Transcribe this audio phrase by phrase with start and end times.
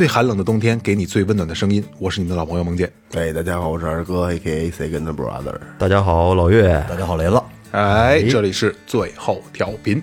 [0.00, 1.84] 最寒冷的冬天，给你最温暖的声音。
[1.98, 2.90] 我是你们的老朋友孟健。
[3.12, 4.70] 哎，大家好，我是二哥，A.K.A.
[4.70, 5.58] Second Brother。
[5.76, 6.82] 大家好，老岳。
[6.88, 7.38] 大家好，雷子。
[7.72, 10.02] 哎，这里是最后调频。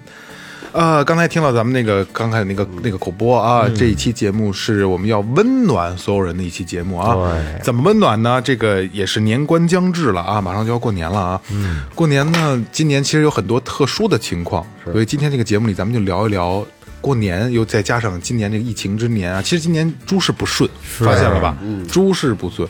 [0.71, 7.15] 呃，刚才听到咱们那个刚才那个那个口播啊，这一期节目是我们要温暖所有人的一期节目啊。
[7.15, 8.39] 对怎么温暖呢？
[8.39, 11.41] 这个也是年关将至了啊，马上就要过年了啊。
[11.51, 16.63] 嗯，过年呢，今年其实有很多特殊的情况，所以今天这个节目里，咱们就聊一聊。
[16.99, 21.57] 过年又再加上今年这个疫情之年啊，其实今年诸事不顺，发现了吧？
[21.89, 22.67] 诸事不顺，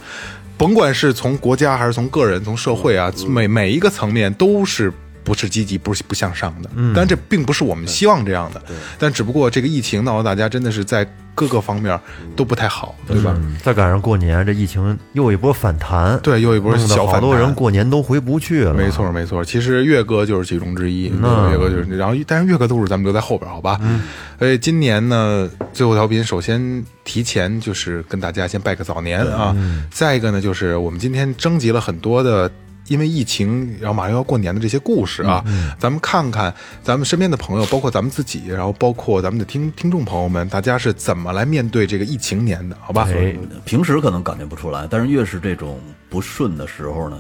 [0.58, 4.92] 甭管是从国家还是从个人、从社会啊，每每一个层面都是
[5.28, 6.70] 不是积极、不是不向上的。
[6.74, 8.62] 当然，这并不是我们希望这样的，
[8.98, 12.00] 但只不过这个疫情闹得大家真的是在各个方面
[12.34, 13.36] 都不太好，对吧？
[13.38, 17.16] 嗯再赶上过年，这疫情又一波反弹，对，又一波小反弹。
[17.16, 18.74] 好多人过年都回不去了。
[18.74, 19.44] 没错，没错。
[19.44, 23.78] 其实岳哥就是其中之一，嗯岳哥就是，然后但是岳哥的故事咱们留在后边，好吧？
[23.82, 24.04] 嗯。
[24.40, 29.54] 所以今年呢，最后调频首先提前就是跟大家先拜个早年啊。
[29.92, 32.50] 再一个呢，就是我们今天征集了很多的。
[32.88, 35.44] 因为疫情，然后马上要过年的这些故事啊，
[35.78, 43.08] 咱们看看咱们身边的朋友，包括咱们自己，然后包括咱们的听听众朋友们，大家是怎么来面对这个疫情年的，好吧？
[43.12, 43.36] 哎，
[43.66, 45.80] 平时可能感觉不出来，但是越是这种
[46.10, 47.18] 不顺的时候呢，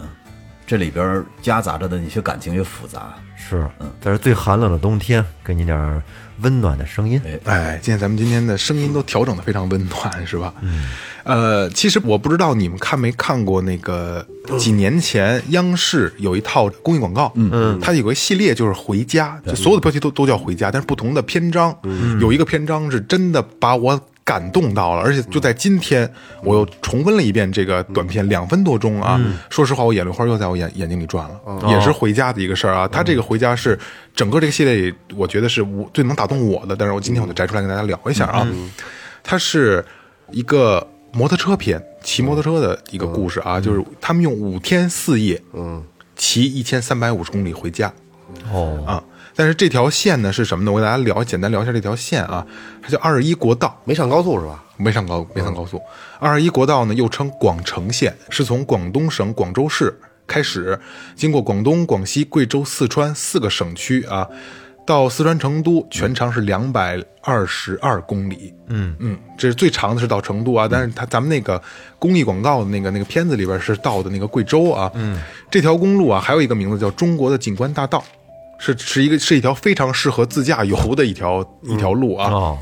[0.68, 3.16] 这里边夹杂着的那些感情越复杂。
[3.38, 6.04] 是，嗯在这最寒冷的冬天，给你点
[6.42, 7.22] 温暖的声音。
[7.46, 10.54] 哎，今天咱们今天的声音都调整的非常温暖，是吧？
[10.62, 10.90] 嗯，
[11.24, 14.26] 呃，其实我不知道你们看没看过那个
[14.60, 21.74] 几年前央视有一套公益广告，嗯嗯，它有个系列就是回家，就所有的标题都都叫回家，但是不同的篇章，
[22.20, 23.98] 有一个篇章是真的把我。
[24.28, 26.12] 感动到了，而且就在今天，
[26.44, 29.18] 我又重温了一遍这个短片，两分多钟啊。
[29.50, 31.40] 说实话，我眼泪花又在我眼眼睛里转了，
[31.70, 32.86] 也是回家的一个事儿啊。
[32.86, 33.80] 他这个回家是
[34.14, 36.76] 整个这个系列里，我觉得是我最能打动我的。
[36.76, 38.46] 但是我今天我就摘出来跟大家聊一下啊。
[39.24, 39.84] 它是
[40.32, 45.82] 一个摩托车片，骑摩托车的一个故事啊，就是他们用五天四夜，嗯，
[46.18, 47.94] 骑一千三百五十公里回家。
[48.52, 49.02] 哦，啊。
[49.38, 50.72] 但是这条线呢是什么呢？
[50.72, 52.46] 我给大家聊，简单聊一下这条线啊，
[52.82, 54.64] 它叫二十一国道，没上高速是吧？
[54.78, 55.80] 没上高，没上高速。
[56.20, 59.96] 二十一国道呢又称广城线，是从广东省广州市
[60.26, 60.80] 开始，
[61.16, 64.28] 经过广东、广西、贵州、四川四个省区啊，
[64.88, 68.52] 到四川成都，全长是两百二十二公里。
[68.70, 71.62] 嗯嗯，这是最长的是到成都啊，但是它咱们那个
[72.00, 74.92] 公益广告的那个那个片子里边是到的那个贵州啊。
[74.96, 75.22] 嗯，
[75.52, 78.04] 这条公路啊还有一个名字叫中国的景观大道。
[78.60, 82.58] 是是一个是一条非常适合自驾游的一条一条路啊，哦，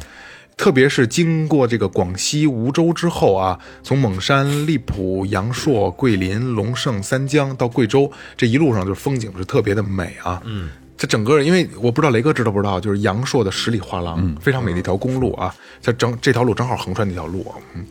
[0.58, 10.42] 特别是经过这个广西梧州之后啊，从蒙山、荔浦、阳朔、桂林、龙胜、三江到贵州，这一路上就是风景是特别的美啊。
[10.46, 17.56] 嗯，这整个因为我不知道雷哥知道不知道，就是阳朔的十里画廊，非常美的一条公路啊，它整这条路正好横穿那条路啊。
[17.74, 17.86] 嗯，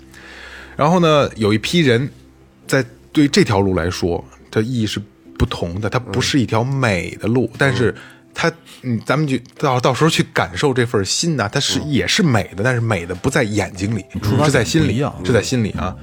[0.77, 2.09] 然后呢，有一批人
[2.67, 5.01] 在对这条路来说，它意义是。
[5.39, 7.95] 不同的，它不是一条美的路，但是
[8.33, 8.51] 它，
[8.83, 14.05] 嗯，咱们就到到时候去感受这份心呐、它是也是美的，但是美的不在眼睛里，
[14.45, 15.95] 是在心里是在心里啊。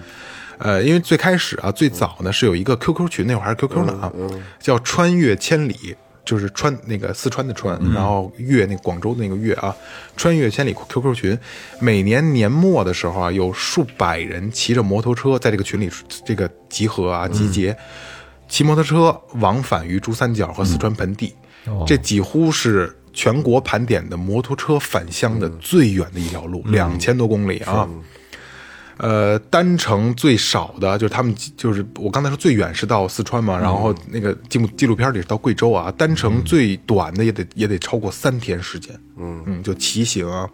[0.58, 4.12] 呃，因为最开始啊，最早呢是有一个 QQ 群，那会儿还是 QQ 呢啊，
[4.60, 9.76] 叫穿越千里，就是穿那个四川的川，然后越那广州的那个越啊，
[10.16, 11.38] 穿越千里 QQ 群，
[11.80, 15.90] 每年年末的时候啊，有数百人骑着摩托车在这个群里
[16.24, 17.76] 这个集合啊集结。
[18.52, 21.34] 骑摩托车往返于珠三角和四川盆地，
[21.88, 27.88] 这几乎是全国盘点的摩托车返乡的最远的一条路，两千多公里啊。
[28.98, 39.42] 呃，单程最少的就是他们就是我刚才说最远是到四川嘛，然后那个纪录纪录片里是到贵州啊，单程最短的也得也得超过三天时间，嗯。
[39.46, 40.48] 嗯，就骑行啊。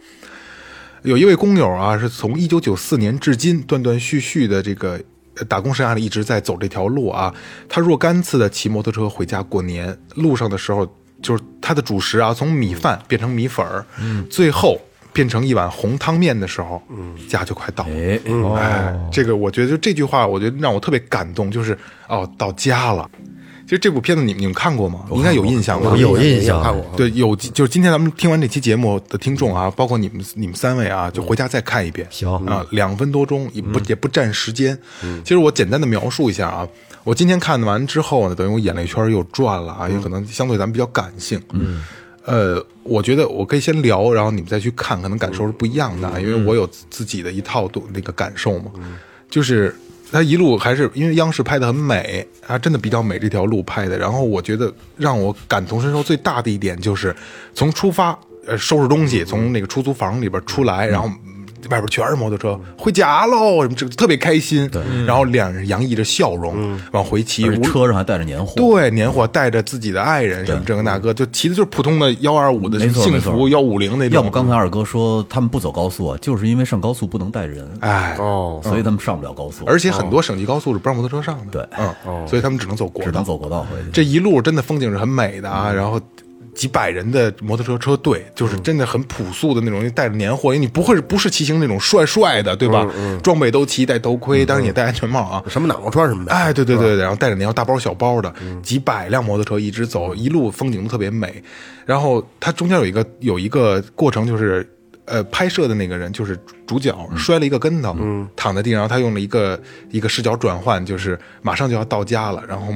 [1.01, 5.01] 有一位工友啊，是从一九九四年至今断断续续的这个
[5.45, 7.33] 打工生涯里一直在走这条路啊。
[7.67, 10.85] 他若干次的骑摩托车回家过年，路上的时候
[11.21, 14.79] 就是他的主食啊，从米饭变成米粉儿，嗯，最后
[15.13, 17.91] 变成一碗红汤面的时候，嗯，家就快到了。
[17.91, 18.19] 哎，
[18.57, 23.09] 哎，这个我觉得就这句话，我觉得让我特别感动，就是哦，到家了。
[23.67, 25.05] 其实这部片子你们你们看过吗？
[25.11, 25.93] 应该有印象吧？
[25.97, 26.85] 有印象看过。
[26.95, 32.07] 对，有就是今天咱们听完这期节目的听众啊，包括你们你们三位啊，就回家再看一遍。
[32.09, 34.77] 行啊，两分多钟也不也不占时间。
[35.21, 36.65] 其实我简单的描述一下啊，
[37.03, 41.37] 我今天看完之后呢，等于我眼泪圈又转了啊，也可能相对咱们比较感性。
[41.51, 41.83] 嗯。
[42.23, 48.71] 呃，我觉得我可以先聊，然后你们再去看，可能感受是不一样的啊，因为我有自己的一套度那个感受嘛。
[49.29, 49.75] 就是
[50.11, 53.97] 他一路还是因为央视拍的很美他，真的比较美这条路拍的。
[53.97, 57.15] 然后我觉得让我感同身受最大的一点就是
[57.53, 61.09] 从出发呃收拾东西，从那个出租房里边出来，然后。
[61.69, 63.61] 外边全是摩托车，回家喽！
[63.61, 64.69] 什么这特别开心，
[65.05, 73.49] 然后脸上洋溢着笑容往回骑，车上还带着年货，对，年货带着自己的爱人什么这个那个，就骑的就是普通的幺二五的没错没幸福错。
[73.49, 74.15] 幺五零那种。
[74.15, 81.79] 要不刚才二哥说他们不走高速啊，就是因为上高速不能带人，哎，哦，所以他们上不了高速，而且很多省级高速是不让摩托车上的，对。
[82.07, 83.11] 嗯，所以他们只能走国道。
[83.11, 83.23] 只能。
[83.23, 83.91] 走国道回去。
[83.91, 85.99] 这一路真的风景是很美的啊，然后。
[86.57, 92.85] 几百人的摩托车车队，就是真的很朴素的那种，带着年货，因为你不会不是骑行那种帅帅的，对吧？
[93.21, 95.43] 装备都齐，戴头盔，当然也戴安全帽啊。
[95.47, 96.33] 什么脑袋穿什么呗。
[96.33, 98.33] 哎，对对对对，然后带着年货大包小包的，
[98.63, 101.43] 几百辆摩托车一直走，一路风景都特别美。
[101.85, 104.67] 然后它中间有一个有一个过程，就是
[105.05, 107.95] 呃，拍摄的那个人就是主角摔了一个跟头，
[108.35, 109.61] 躺在地上，然后他用了一个
[109.91, 112.73] 一个视角转换，就是马上就要到家了，然后。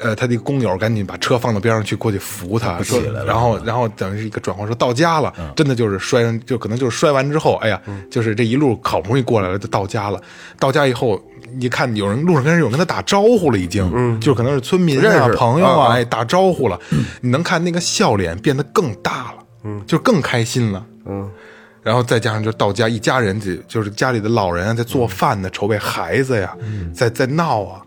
[0.00, 7.80] 呃，他的一个工友赶紧把车放到边上去，过去扶他，说，然后，然后等于是一个转换，说到家了，真的就是摔上，就可能就是摔完之后，哎呀，
[8.10, 10.20] 就是这一路好不容易过来了，就到家了。
[10.58, 11.20] 到家以后，
[11.60, 16.78] 一看有人路上跟人有跟他打招呼了，已经，嗯，就可能是村民啊、朋友啊，啊哎，打招呼了，
[17.20, 21.30] 你能看那个笑脸变得更大了，嗯，就更开心了，嗯。
[21.80, 26.54] 然后再加上就到家，一家人就就是家里的老人啊，在做饭呢，筹备孩子呀，
[26.92, 27.80] 在在闹啊，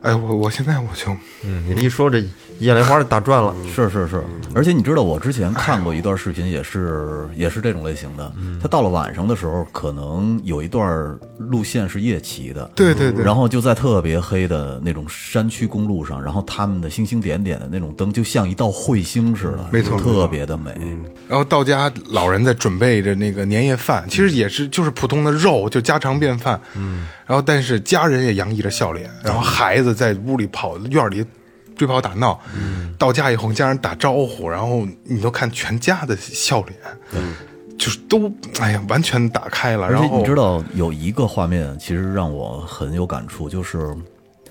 [0.00, 1.12] 哎，我我现在我就
[1.44, 2.22] 嗯，你这一说这
[2.60, 4.22] 眼泪花打转了，是是是，
[4.54, 8.32] 而且你知道，我之前看过一段视频，也是也是这种类型的。
[8.60, 13.24] 他到了晚上的时候，可能有一段路线是夜骑的，对对对。
[13.24, 20.12] 然后就在特别黑的那种山区公路上，然后他们的星星点点的那种灯，就像一道彗星似的，没错没错。
[20.12, 20.72] 特别的美。
[21.28, 26.60] 然后到家，老人在准备着那个年夜饭，其实也是就是普通的肉，就家常便饭。
[26.74, 31.24] 嗯，然后但是家人也洋溢着笑脸，然后孩子在屋里跑院里
[31.78, 32.38] 追跑打闹，
[32.98, 37.24] 到家以后跟家人打招呼，然后你都看全家的笑脸，
[37.78, 38.30] 就是都
[38.60, 39.88] 哎呀完全打开了。
[39.88, 43.96] 然后你知道有一个画面，其实让我很有感触，就是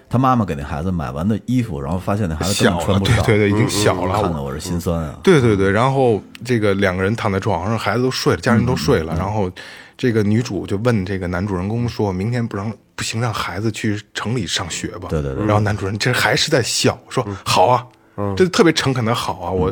[0.10, 4.22] 他妈妈给那孩子买完的衣服，然后发现那孩子根小了，本穿不上，对对对，已经小了。
[4.22, 5.20] 看得我是心酸啊。
[5.22, 9.52] 对对对，然后这个两个人躺在床上，孩子都睡了，家人都睡了，然后
[9.98, 17.88] 这个女主就问这个男主人公说：“明天不让不行，让孩子去城里上学吧？”对对对然后男主人这还是在笑，说：“好啊。”
[18.36, 19.72] 这特别诚恳的好啊，我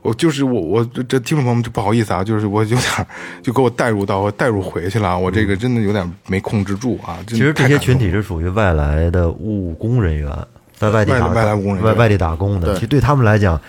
[0.00, 3.06] 我就是我我这这听众朋友们就不好意思啊，就是我有点
[3.42, 7.18] 就给我带入到带入回去了啊，我这个真的有点没控制住啊。
[7.26, 10.30] 其实这些群体是属于外来的务工人员，
[10.76, 12.74] 在外地打外外来务工人员外外地打工的。
[12.74, 13.60] 其实对他们来讲，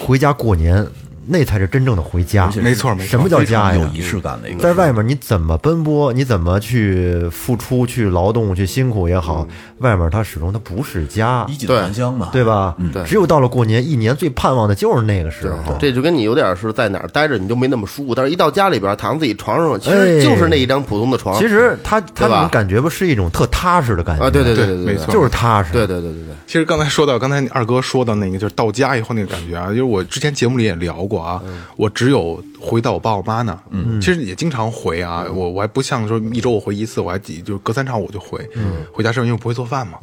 [0.00, 0.84] 回家过年
[1.28, 2.50] 那才是真正的回家。
[2.56, 3.76] 没错没错什么叫家呀？
[3.76, 9.46] 有仪式感的一个，在外面你怎么奔波，你怎么去付出、去劳动、去辛苦也好，
[9.78, 12.76] 外面它始终它不是家，衣锦还乡嘛，对吧？
[12.92, 13.02] 对。
[13.04, 15.76] 只有到了过年，一年最盼望的就是那个时候。
[15.78, 20.24] 这就跟你有点是在哪儿待着你就没那么舒服，但是一到家里边躺自己床上，其实哎。
[20.28, 21.38] 就是那一张普通的床。
[21.38, 24.24] 其实他他那种感觉吧，是一种特踏实的感觉。
[24.24, 24.76] 啊，对对对对。
[24.76, 25.72] 对，没错就是踏实。
[25.72, 31.42] 对对对对对，其实刚才说到，刚才二哥说到那个，就是到家以后那个感觉啊，因为我之前节目里也聊过啊，
[31.76, 39.98] 我只有回到我爸我妈那儿，嗯，其实也经常回啊，我我还不像说一周我回一次，我还几就是隔三差五就回，嗯，回家是因为不会做饭嘛，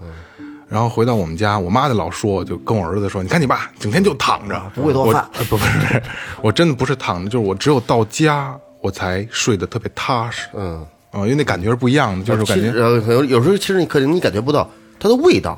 [0.70, 5.28] 然后回到我们家，我妈就老说，就跟我儿子说，你看你爸整天就躺着，不会做饭。
[5.38, 6.02] 呃 不 不是，
[6.42, 14.70] 我真的不是躺着，就是我只有到家我才睡得特别踏实，嗯，啊，因为那感觉是不一样的，就是感觉呃有有时候其实你可能你感觉不到
[15.00, 15.52] 它的味道，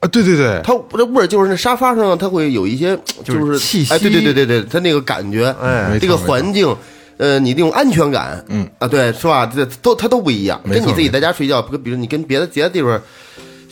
[0.00, 3.92] 啊，对对对，它这味儿就是那沙发上它会有一些就是气息。
[3.92, 6.74] 哎，对对对对对，它那个感觉，哎这个环境。
[7.16, 8.68] 呃，你那种安全感，嗯。
[8.80, 9.46] 啊，对，是吧？
[9.46, 13.00] 这都它都不一样，跟你自己在家睡觉，跟比如你跟别的别的地方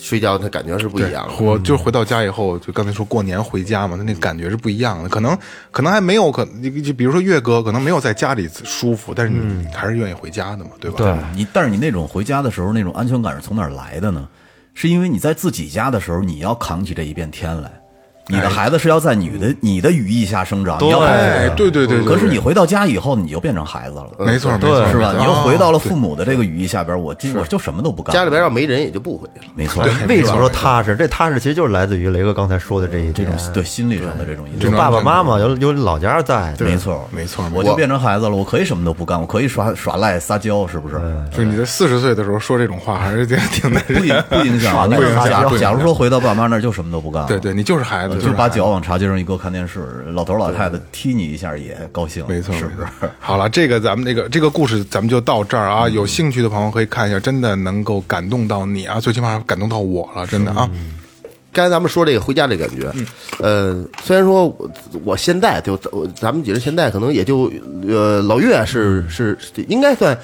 [0.03, 1.35] 睡觉，的感觉是不一样的。
[1.41, 5.09] 我就是回到家以后，就刚才说过年回家嘛，他那感觉是不一样的。
[5.09, 5.39] 可能
[5.71, 6.45] 可能还没有可，
[6.85, 10.97] 就比如说岳哥，可能没有在家里舒服，但是你还是愿意回家的嘛，对吧？
[10.99, 14.29] 对你但是你那种回家的时候那种安全感是从哪儿来的呢？
[14.75, 17.71] 是因为你在自己家的时候，你要扛起这一片天来，
[18.29, 22.07] 你的孩子是要在你的你的羽翼下生长，你要保护哎，对对对对。
[22.07, 25.13] 可是你回到家以后，你就变成孩子了，没错没错，是吧？
[25.19, 28.15] 你又回到了父哦母的这个羽翼下边，我今我就什么都不干。
[28.15, 29.47] 家里边要没人也就不回去了。
[29.57, 30.95] 没错，为什么说踏实？
[30.95, 34.67] 这踏实其实就是来自于雷哥刚才说的这一这种对心理上的这种因素？
[34.67, 40.95] 有爸爸妈妈，有有老家在，没错，没错我就变成孩子了，我可以什么都不干，我可以耍耍赖撒娇，是不是？
[41.37, 53.11] 就你在四十岁的时候说这种话，还是挺挺难不影不影响 假不影响假如说回到爸妈那儿就什么都不干了，对对，你就是孩子，就是把脚往茶几上一搁，看电视，老头老太太踢你一下也高兴，没错，是不没错是？
[53.19, 55.89] 好了，这个咱们这个这个故事咱们就到这儿啊。
[55.89, 60.71] 有兴趣的朋友可以看一下，真的能够感动到你啊，最起码感动到我了，真的啊。
[61.53, 62.91] 刚才咱们说这个回家这感觉，
[63.39, 64.71] 呃，虽然说我
[65.05, 67.53] 我现在就我咱们几人现在可能也就
[67.87, 70.19] 呃老岳是是是应该算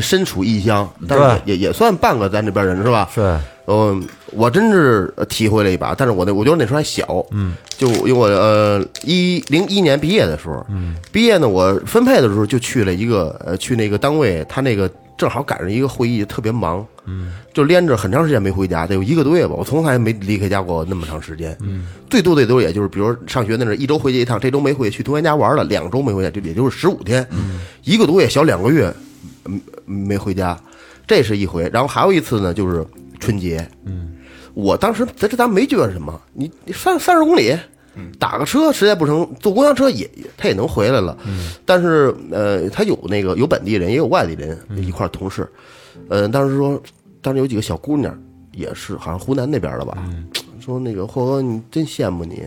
[0.00, 3.08] 身处异乡，但是也也算半个咱这边人是吧？
[3.14, 4.02] 是嗯，
[4.32, 28.92] 我真是体会了一把，但是我那我觉得那时候还小，嗯，就因为我呃一零一年毕业的时候，嗯，毕业呢我分配的时候就去了一个呃去那个单位，他那个正好赶上一个会议，特别忙，嗯，就连着很长时间没回家，得有一个多月吧，我从来没离开家过那么长时间，嗯，最多最多也就是比如上学那阵儿一周回去一趟，这周没回去去同学家玩了，两周没回家，就也就是十五天，嗯，一个多月小两个月，
[29.44, 30.58] 嗯没回家，
[31.06, 32.84] 这是一回，然后还有一次呢，就是
[33.22, 34.16] 春节，嗯，
[34.52, 37.56] 我当时在这咱没觉得什么，你你三三十公里，
[38.18, 41.16] 打个车实在不成，坐公交车也也他也能回来了，
[41.64, 45.48] 但是呃，他有那个有本地人，也有外地人一块儿同事，
[46.08, 46.82] 呃，当时说
[47.20, 48.12] 当时有几个小姑娘
[48.52, 50.04] 也是好像湖南那边的吧，
[50.60, 52.42] 说那个霍哥你真羡慕你。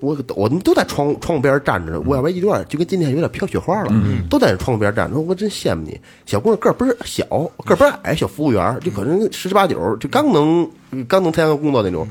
[0.00, 3.92] 我我们都在窗窗户边站着，我要不然一段就跟今天有点飘雪花了，
[4.30, 5.14] 都在窗户边站着。
[5.14, 7.24] 说我真羡慕你，小姑娘个儿不是小，
[7.64, 10.70] 个儿不是矮，小服务员就可能十之八九，就刚能
[11.08, 12.06] 刚能参加工作那种。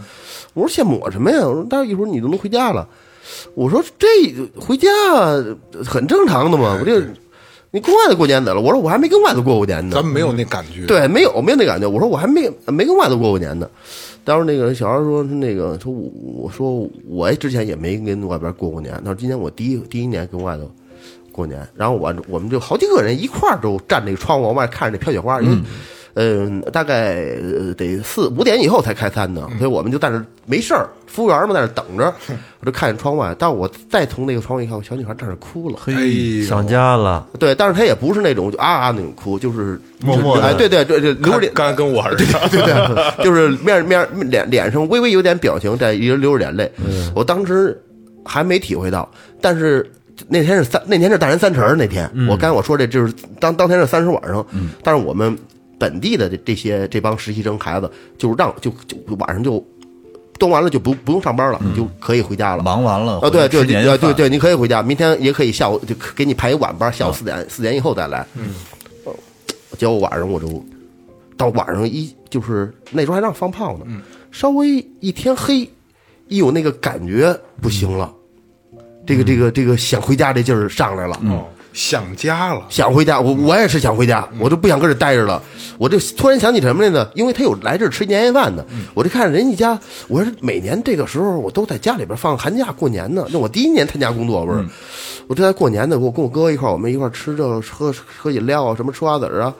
[0.53, 1.47] 我说羡慕我什么呀？
[1.47, 2.87] 我说待会儿一会儿你都能回家了。
[3.53, 4.07] 我说这
[4.59, 4.89] 回家
[5.85, 7.01] 很正常的嘛，我这
[7.71, 8.59] 你跟外头过年得了。
[8.59, 11.87] 我说我还没跟外头过过年呢，咱们没有那感觉，对，没有没有那感觉。
[11.87, 13.69] 我说我还没没跟外头过过年呢。
[14.27, 16.11] 当时那个小孩说那个说我
[16.43, 20.69] 我说我之前也没跟外边过过年，他说今年我第一第一年跟外头
[21.31, 25.55] 过年，然后我我们就好几个人一块儿都站那个窗户往外看着那飘雪花，因为。
[25.55, 25.63] 嗯，
[26.71, 32.11] 大概呃得四五点以后才开餐呢，所以我们就在那儿没事儿，服务员嘛在那儿等着，
[32.59, 33.35] 我就看见窗外。
[33.37, 35.77] 但我再从那个窗外一看，我小女孩在那哭了。
[35.85, 46.71] 哎呦，想家了，对，但是她也不是那种就啊啊那种哭，就是默默的哎，对对对对，流着脸，刚才跟我儿子一样，对对， 就是面面脸脸上微微有点表情，在一直流着眼泪。
[47.13, 47.79] 我当时
[48.25, 49.07] 还没体会到，
[49.39, 49.87] 但是
[50.27, 54.43] 那天是三那天是大年三十儿那天，我刚才我说这就是当当天是三十晚上，
[54.81, 55.37] 但是我们
[55.79, 59.63] 本地的这这些这帮实习生孩子，就是让就就晚上就
[60.39, 62.63] 端完了就不不用上班了，你就可以回家了。
[62.63, 68.25] 忙完了啊，对对对对对，你可以回家，明天也可以下午就给你排一晚班，下午四点四点以后再来。
[68.35, 68.53] 嗯，
[69.77, 70.63] 结果晚上我就
[71.35, 73.85] 到晚上一就是那时候还让放炮呢，
[74.31, 75.69] 稍微一天黑，
[76.27, 78.11] 一有那个感觉不行了，
[79.05, 81.19] 这个这个这个想回家这劲儿上来了。
[81.25, 81.45] 哦，
[81.77, 85.39] 想家了，想回家，我我也是想回家，我就不想搁这待着了。
[85.77, 87.07] 我就突然想起什么来呢？
[87.13, 88.65] 因为他有来这儿吃年夜饭的，
[88.95, 93.27] 我就看人家家，我说每年这个时候我都在家里边放寒假过年呢。
[93.29, 94.65] 那我第一年参加工作不是，
[95.27, 99.53] 我这在过年呢，我跟我哥一块儿，我们一块儿吃这个喝喝饮料啊，什么吃瓜子儿啊，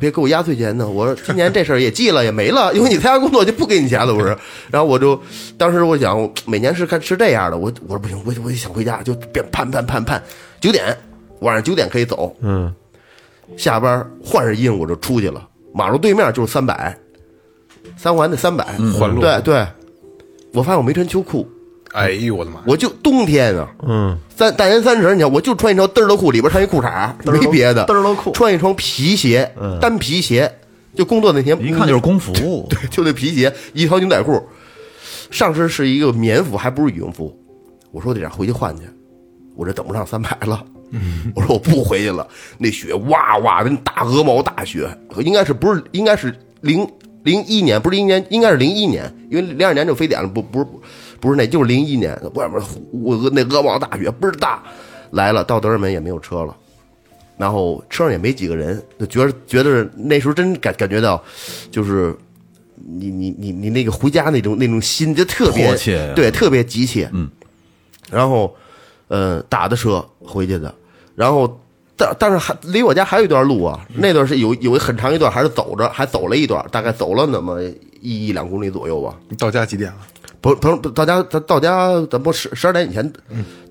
[0.00, 0.88] 别给我压岁钱呢。
[0.88, 4.36] 我说今年这事儿也记了，也没了，因为你参加工作就不给你钱了，不是？
[4.68, 5.16] 然后我就
[5.56, 10.20] 当时我想，每年是看是这样的，我我说不行，我我也想回家，就变盼盼盼盼，
[10.60, 10.96] 九点
[11.42, 12.72] 晚上九点可以走，嗯，
[13.56, 16.96] 下班换上衣服我就出去了，马路对面就是三百，
[17.96, 18.64] 三环的三百，
[18.98, 19.20] 环路。
[19.20, 19.66] 对对，
[20.54, 21.46] 我发现我没穿秋裤，
[21.92, 22.60] 哎呦我的妈！
[22.66, 28.32] 我就冬天啊，嗯，三大年三十，你看我就穿一条嘚儿的裤，里边穿一裤衩，没别的，嘚儿的裤。
[28.32, 30.50] 穿一双皮鞋，单皮鞋，
[30.94, 32.32] 就工作那天一看就是工服，
[32.70, 34.40] 对就那皮鞋，一条牛仔裤，
[35.30, 37.36] 上身是一个棉服，还不是羽绒服。
[37.90, 38.82] 我说得让回去换去，
[39.54, 40.64] 我这等不上三百了。
[41.34, 42.26] 我说我不回去了，
[42.58, 46.86] 那雪哇哇的，那大鹅毛大雪，应该是不是应该是零
[47.22, 50.66] 零一年，不是零年，应该是零一年，因为零二年就非典了，不不是
[51.18, 54.62] 不是那，就是零一年，外面我那鹅毛大雪倍儿大，
[55.12, 56.56] 来了到德胜门也没有车了。
[57.38, 61.20] 然后车上也没几个人，就觉得觉得那时候真感感觉到，
[61.72, 62.14] 就是
[62.76, 65.66] 你你你你那个回家那种那种心就特别
[66.14, 67.08] 对，特别急切。
[67.12, 67.28] 嗯，
[68.10, 68.54] 然后
[69.08, 70.72] 呃打的车回去的，
[71.14, 71.60] 然后
[71.96, 77.62] 但但是还离我家还有一段路啊，那段是有有很长一段还是走着，还走了一段，大概走了那么
[78.00, 79.14] 一一两公里左右吧。
[79.28, 79.98] 你到家几点了？
[80.40, 83.12] 不不到家，咱到家咱不十十二点以前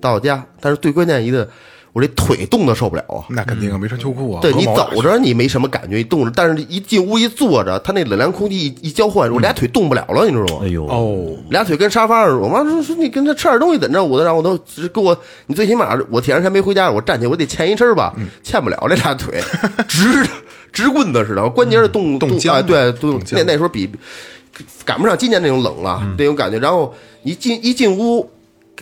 [0.00, 1.46] 到家，但是最关键一个，
[1.92, 3.24] 我这腿冻得受不了啊。
[3.28, 4.40] 那肯定啊，没穿秋裤啊。
[4.40, 10.62] 对你走着你没什么感觉，你冻着，但是一进屋一坐着，他那冷凉空气一一交换，我俩腿冻不了了，你知道吗？
[10.64, 14.02] 哎呦，哦，俩腿跟沙发上，我妈说说你跟他吃点东西怎着？
[14.02, 19.40] 我都让我都只给我，你最起码我铁两天没回家，我站起来我得欠一身吧，欠不了这俩腿，
[19.86, 20.26] 直
[20.72, 23.90] 直棍子似的，关节儿冻冻僵对，冻冻僵那那时候比
[24.84, 26.58] 赶不上今年那种冷了，那种感觉。
[26.58, 28.28] 然后一进一进屋，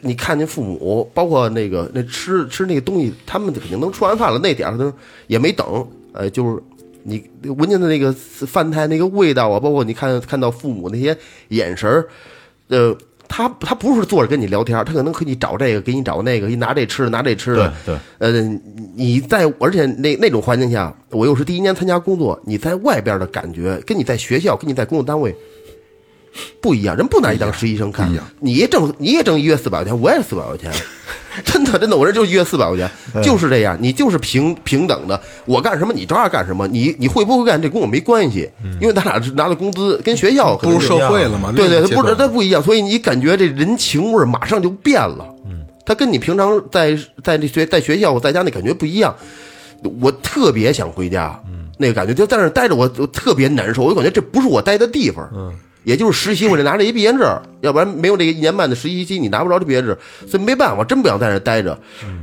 [0.02, 4.92] 你看见父母，包括那个那吃吃那个东西，他们肯定能吃完饭了，那点儿都
[5.26, 6.62] 也没等，呃，就是
[7.02, 11.16] 你闻见的那个饭菜那个味道啊，包括你看看到父母那些
[11.48, 12.08] 眼神儿，
[12.68, 12.96] 呃。
[13.32, 17.72] 他他不是坐着跟你聊天，他可能给你找这个，给你找那个，给你拿这吃的，拿这吃的。
[17.86, 18.32] 对呃，
[18.96, 25.32] 你在而且那那种环境下，我又是第一年参加工作，你在外边的感觉跟你在学校，跟你在工作单位
[26.60, 28.08] 不一样，人不拿你当实习生看，
[28.38, 30.70] 你也挣你也挣一月四百块钱，我也是四百块钱，
[31.44, 32.90] 真的真的，我这就一月四百块钱，
[33.22, 38.48] 就是这样，你就是平平等的，我干什么你照样干什么，你你会不会干这跟我没关系，
[38.80, 41.52] 因为咱俩是拿的工资跟学校可步入社会了嘛？
[41.52, 42.16] 对对，不是另一个阶段。
[42.16, 45.26] 它不一样，所以你感觉这人情味儿马上就变了。
[45.46, 49.14] 嗯，他跟你平常在在这学在学校在家那感觉不一样。
[50.02, 55.26] 我特别想回家，嗯，那个感觉就在那待着，我我特别难受，我就感觉这不是我待的地方。
[55.34, 55.50] 嗯，
[55.84, 57.20] 也就是实习，我得拿着一毕业证，
[57.62, 59.96] 要不然没有这个一年半的实习期，你拿不着这毕业证，
[60.28, 61.78] 所以没办法，真不想在这待着。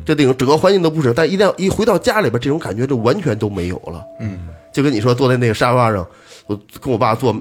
[0.06, 4.04] 这那种整个环境都不是，但一旦一回到家里边，这种感觉就完全都没有了。
[4.20, 6.06] 嗯，就跟你说坐在那个沙发上，
[6.46, 7.36] 我跟我爸坐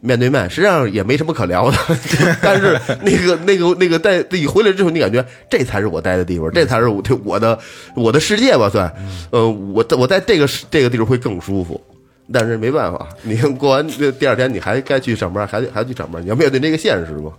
[0.00, 1.76] 面对面，实际上也没什么可聊的，
[2.42, 7.58] 但是那个那个那个在你回来之后，你感觉这才是我待的地方，这才是我我的
[7.96, 8.92] 我的世界吧，算，
[9.30, 11.80] 呃，我我在这个这个地方会更舒服。
[12.32, 17.32] 但是没办法， 你看过完这第二天，你还该去上班，还得还得去上班，你要面对这个现实嘛。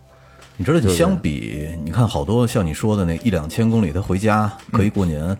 [0.57, 5.37] 你知道，就相比，你看好多像你说的那一两千公里，他回家可以过年。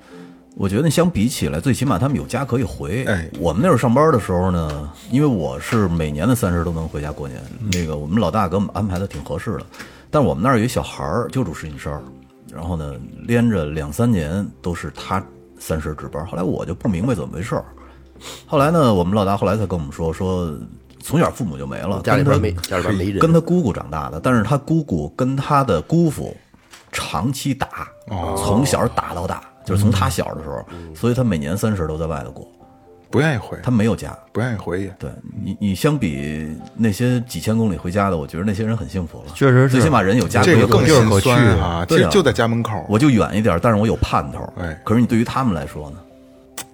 [0.55, 3.05] 我觉得相比起来，最起码他们有家可以回。
[3.05, 7.41] 哎我们那时候上班的时候呢，因为我是每年的三十都能回家过年，
[7.71, 9.65] 那个我们老大给我们安排的挺合适的。
[10.09, 12.01] 但是我们那儿有一小孩儿就住石景山儿，
[12.53, 12.93] 然后呢，
[13.25, 15.23] 连着两三年都是他
[15.59, 16.25] 三十值班。
[16.25, 17.65] 后来我就不明白怎么回事儿。
[18.45, 20.51] 后来呢，我们老大后来才跟我们说，说
[21.01, 26.35] 从小父母就没了，家里边没家里边没人，跟他姑姑长大的，但是他姑姑跟他的姑父
[26.91, 27.87] 长期打，
[28.37, 30.63] 从小打到大，就是从他小的时候，
[30.95, 32.47] 所以他每年三十都在外头过，
[33.09, 34.15] 不愿意回，他没有家。
[34.31, 34.95] 不愿意回也。
[34.99, 35.09] 对
[35.43, 39.25] 你，你相比那些几千公里回家的，我觉得那些人很幸福了。
[39.33, 41.85] 确实是最起码人有家这个更心酸去啊！
[41.87, 42.85] 其对啊实就在家门口。
[42.87, 44.51] 我就远一点，但是我有盼头。
[44.59, 45.97] 哎可是你对于他们来说呢，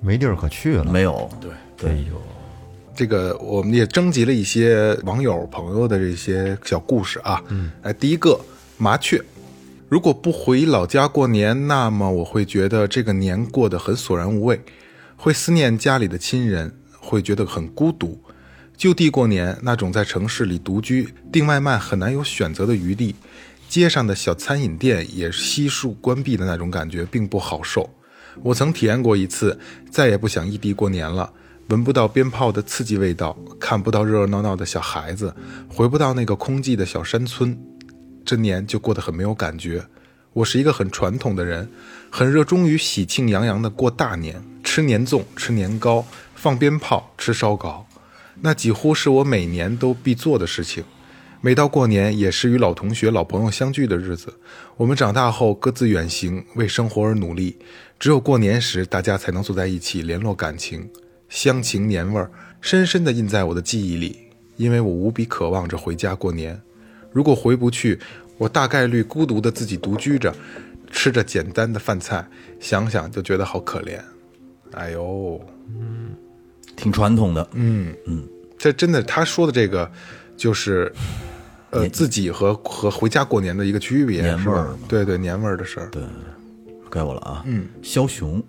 [0.05, 0.85] 没地儿可去了。
[0.85, 1.29] 没有。
[1.41, 2.05] 对对，
[2.95, 7.43] 这个我们也征集了一些网友朋友的这些小故事啊。
[7.49, 8.39] 嗯，哎，第一个
[8.77, 9.21] 麻雀，
[9.89, 14.61] 如果不回老家过年，那么我会觉得这个年过得很索然无味，
[15.17, 18.21] 会思念家里的亲人，会觉得很孤独。
[18.77, 23.15] 就地过年，那种在城市里独居、订外卖很难有选择的余地，
[23.67, 27.89] 街上的小餐饮店也悉数关闭的那种感觉，并不好受。
[28.43, 31.31] 我曾体验过一次，再也不想异地过年了。
[31.69, 35.33] 闻不到鞭炮的刺激味道，看不到热热闹闹的小孩子，
[35.67, 37.57] 回不到那个空寂的小山村，
[38.23, 39.83] 这年就过得很没有感觉。
[40.33, 41.67] 我是一个很传统的人，
[42.11, 47.87] 很热衷于喜庆洋洋的过大年，吃年粽、吃年糕、放鞭炮、吃烧糕，
[48.41, 50.83] 那几乎是我每年都必做的事情。
[51.41, 54.33] 每到过年，也是与老同学、老朋友相聚的日子。
[54.77, 57.57] 我们长大后各自远行，为生活而努力。
[57.99, 60.89] 只有过年时，大家才能坐在一起联络感情，
[61.29, 62.29] 乡情年味儿
[62.61, 64.19] 深深地印在我的记忆里。
[64.57, 66.57] 因为我无比渴望着回家过年。
[67.11, 67.99] 如果回不去，
[68.37, 70.33] 我大概率孤独的自己独居着，
[70.89, 72.25] 吃着简单的饭菜，
[72.57, 73.99] 想想就觉得好可怜。
[74.71, 75.41] 哎呦，
[76.77, 77.45] 挺传统的。
[77.51, 78.25] 嗯嗯
[78.57, 79.91] 这真的，他说的这个
[80.37, 80.89] 就是，
[81.71, 84.79] 呃，自己和和回家过年的一个区别，年味儿嘛？
[84.87, 85.89] 对对，年味儿的事儿。
[85.91, 86.01] 对，
[86.89, 87.43] 该我了啊。
[87.45, 88.41] 嗯，枭雄，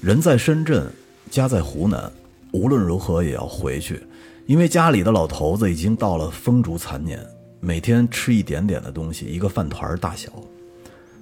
[0.00, 0.86] 人在深圳，
[1.30, 2.10] 家在湖南，
[2.52, 4.02] 无论如何也要回去，
[4.46, 7.24] 因为家里的老头子已经到了风烛残年，
[7.60, 10.30] 每天吃一点点的东西，一个饭团儿大小，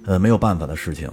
[0.05, 1.09] 呃，没有办法的事情，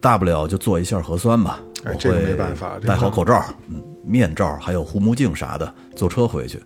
[0.00, 1.60] 大不了就做一下核酸吧。
[1.84, 6.60] 我哎这个会没办法戴好口罩，嗯，面罩，还有护目镜啥的，坐车回去。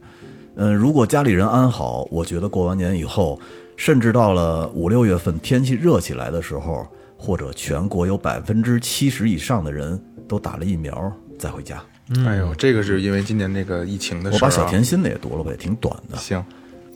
[0.57, 3.39] 嗯，如果家里人安好，我觉得过完年以后，
[3.77, 6.87] 甚至到了五六月份天气热起来的时候，
[7.25, 11.83] 或者全国有百分之七十以上的人都打了疫苗再回家。
[12.27, 14.35] 哎呦，这个是因为今年那个疫情的事。
[14.35, 16.19] 我把小甜心的也读了吧，也挺短的。
[16.19, 16.45] 行，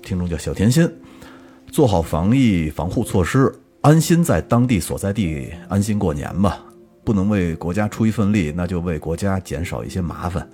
[0.02, 0.86] 听众叫小甜心，
[1.72, 6.62] 做好防疫防护措施，安心在当地所在地安心过年吧。
[7.04, 10.46] 不能为国家出一份力，那就为国家减少一些麻烦，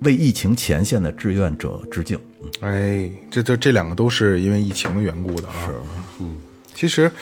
[0.00, 2.18] 为疫情前线的志愿者致敬。
[2.60, 5.54] 哎，这这这两个都是因为疫情的缘故的啊。
[5.66, 5.74] 是，
[6.20, 6.34] 嗯，
[6.74, 7.12] 其实，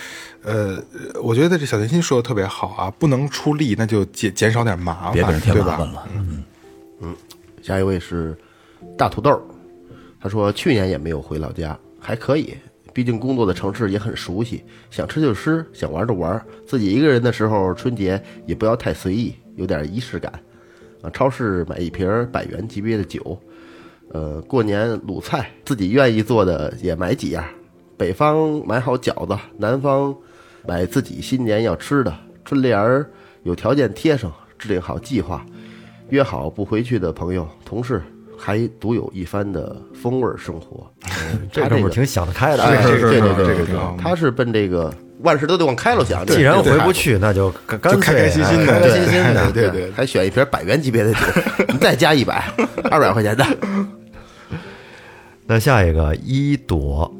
[0.46, 0.80] 呃，
[1.20, 5.72] 我觉得这小甜心说的特别好啊，不能出力，那就减减少点麻烦，别给人添对吧？
[5.72, 6.08] 麻烦了。
[7.00, 7.14] 嗯，
[7.60, 8.36] 下一位是
[8.96, 9.42] 大土豆，
[10.20, 12.54] 他说去年也没有回老家，还可以，
[12.94, 16.40] 毕竟工作的城市也很熟悉，想吃就吃，想玩就玩。
[16.64, 20.32] 自己一个人的时候，春节也不要太随意，有点仪式感。
[21.02, 23.36] 啊，超市买一瓶百元级别的酒，
[24.12, 27.44] 呃，过年卤菜自己愿意做的也买几样。
[27.96, 30.14] 北方买好饺子，南方
[30.66, 32.14] 买自己新年要吃的。
[32.44, 33.08] 春联儿
[33.42, 35.44] 有条件贴上，制定好计划。
[36.10, 38.00] 约好不回去的朋友、同事，
[38.38, 40.88] 还独有一番的风味儿生活。
[41.50, 42.62] 这哥们儿挺想得开的。
[42.62, 46.24] 哎是是对对对是这个挺好他是奔这个万事都得往开了想。
[46.26, 49.50] 既然回不去，那就干干脆开开心心的哎开开心心的。
[49.50, 51.18] 对对还选一瓶百元级别的酒，
[51.68, 52.48] 你再加一百，
[52.90, 53.44] 二百块钱的。
[55.48, 57.12] 那下一个一朵，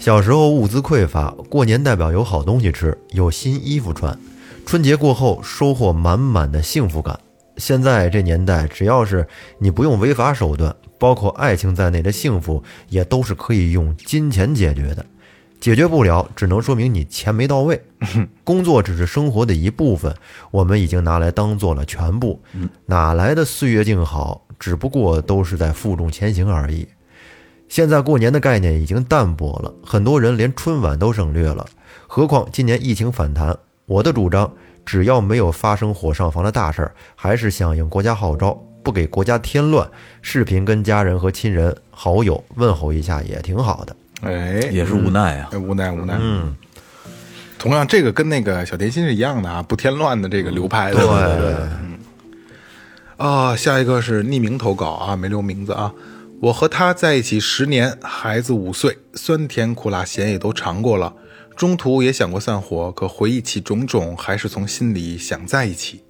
[0.00, 4.18] 小时候物资匮乏，过年代表有好东西吃，有新衣服穿。
[4.64, 7.20] 春节过后收获满满的幸福感。
[7.58, 15.04] 现在这年代，只要是你不用违法手段，包括爱情在内的幸福，也都是可以用金钱解决的。
[15.60, 17.78] 解决不了，只能说明你钱没到位。
[18.42, 20.16] 工作只是生活的一部分，
[20.50, 22.40] 我们已经拿来当做了全部。
[22.86, 24.46] 哪来的岁月静好？
[24.58, 26.88] 只不过都是在负重前行而已。
[27.70, 31.64] 现在过年的概念已经淡薄了，很多人连春晚都省略了。
[32.08, 33.56] 何况今年疫情反弹，
[33.86, 34.52] 我的主张，
[34.84, 39.88] 只要没有发生火上房的大事儿，还是响应国家号召，不给国家添乱，
[40.20, 43.96] 视频跟家人和亲人好友问候一下也挺好的。
[44.22, 45.50] 哎，也是无奈啊。
[45.52, 46.18] 哎无奈无奈。
[46.20, 46.56] 嗯，
[47.56, 50.96] 同样这个跟那个小甜心是一样的啊，不添乱的这个流派的。
[50.96, 51.54] 对对。
[51.84, 51.98] 嗯。
[53.16, 55.92] 啊，下一个是匿名投稿啊，没留名字啊。
[56.40, 61.14] 我和他在一起十年，孩子五岁，酸甜苦辣咸也都尝过了，
[61.54, 66.02] 中途也想过散伙，可回忆起种种，还是从心里想在一起。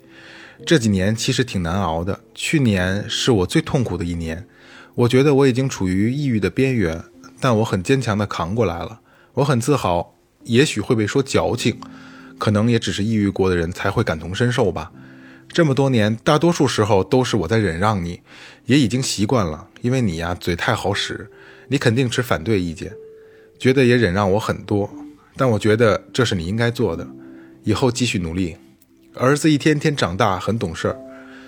[0.65, 4.47] 这几年其实挺难熬的，去年是我最痛苦的一年，
[4.95, 7.03] 我觉得我已经处于抑郁的边缘，
[7.41, 9.01] 但我很坚强的扛过来了。
[9.35, 10.15] 我很自豪，
[10.45, 11.81] 也许会被说矫情，
[12.39, 14.93] 可能也只是抑郁过的人才会感同身受吧。
[15.49, 18.21] 这么多年，大多数时候都是我在忍让你，
[18.67, 21.31] 也已经习惯了，因为你呀嘴太好使，
[21.69, 22.93] 你肯定持反对意见，
[23.59, 24.91] 觉得也忍让我很多，
[25.37, 27.07] 但我觉得这是你应该做的，
[27.65, 28.57] 以后继续努力。
[29.15, 30.97] 儿子一天天长大，很懂事儿，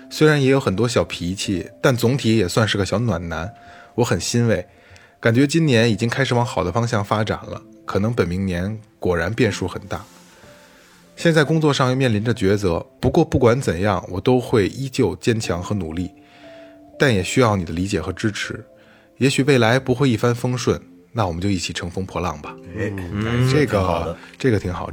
[0.09, 3.53] 虽然也有很多小脾气，但总体也算是个小暖男，
[3.95, 4.67] 我很欣慰，
[5.19, 10.03] 感觉今年已经开始往好的方向发展了，可能本明年果然变数很大。
[11.15, 16.11] 现在工作上又面临着抉择，不过不管怎样，我都会依旧坚强和努力，
[16.97, 18.63] 但也需要你的理解和支持。
[19.17, 20.79] 也许未来不会一帆风顺，
[21.11, 22.55] 那我们就一起乘风破浪吧。
[22.77, 22.91] 哎，
[23.51, 24.89] 这个这个挺好。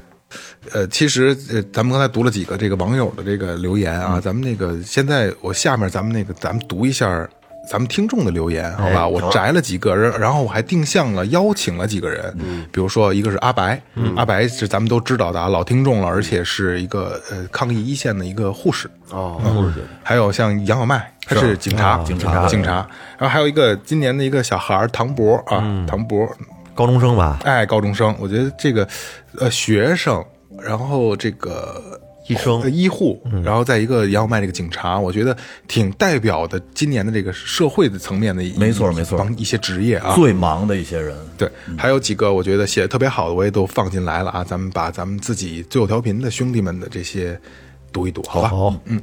[0.71, 7.29] 呃，其实呃，咱们刚才读了几个这个网友的这个留言啊，咱们那个现在我下面咱们那个咱们读一下
[7.69, 9.07] 咱们听众的留言，好吧？
[9.07, 12.35] 我摘了几个，然然后我还定向了邀请了几个人，
[12.73, 13.81] 比如说一个是阿白，
[14.17, 18.91] 阿白是咱们都知道的啊，老听众了，而且是一个呃抗疫一线的一个护士。
[19.11, 19.85] 哦，护士。
[20.03, 22.87] 还有像杨小麦，他是警察，警察，警察，
[23.19, 26.29] 然后还有一个今年的一个小孩唐博啊，唐博，
[26.75, 28.89] 高中生吧，哎，高中生，我觉得这个
[29.39, 30.25] 呃学生，
[30.61, 32.01] 然后这个
[32.33, 32.61] 医生。
[32.63, 39.19] 呃医护，然后再一个杨小麦这个警察，我觉得挺代表的今年的这个社会的层面的一，没错没错。
[39.19, 47.39] 帮一些职业啊，最忙的一些人，对，还有几个我觉得写的特别好的，我也都放进来了啊，咱们把咱们自己最后调频的兄弟们的这些
[47.93, 48.49] 读一读，好吧？
[48.49, 49.01] 好，嗯。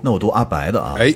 [0.00, 0.94] 那我读阿白的啊。
[0.98, 1.12] 哎，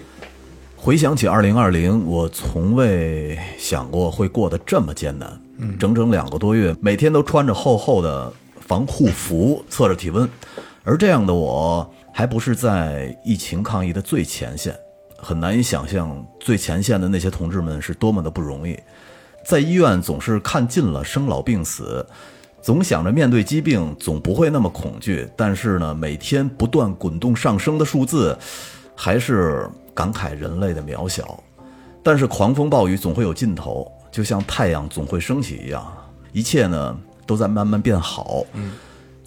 [0.74, 5.40] 回想起二零二零，我从未想过会过得这么艰难。
[5.58, 5.78] 嗯。
[5.78, 10.28] 整整两个多月，每天都穿着厚厚的防护服，测着体温。
[10.88, 14.74] 而这样的我，还不是在疫情抗疫的最前线，
[15.18, 18.74] 很难以想象最前线的那些同志们是多么的不容易。
[19.44, 22.06] 在医院总是看尽了生老病死，
[22.62, 28.34] 总想着面对疾病总不会那么恐惧，但是呢，每天不断滚动上升的数字，
[28.94, 31.38] 还是感慨人类的渺小。
[32.02, 35.86] 但是狂风暴雨总会有尽头，就像太阳总会升起一样，
[36.32, 38.42] 一切呢都在慢慢变好。
[38.54, 38.72] 嗯，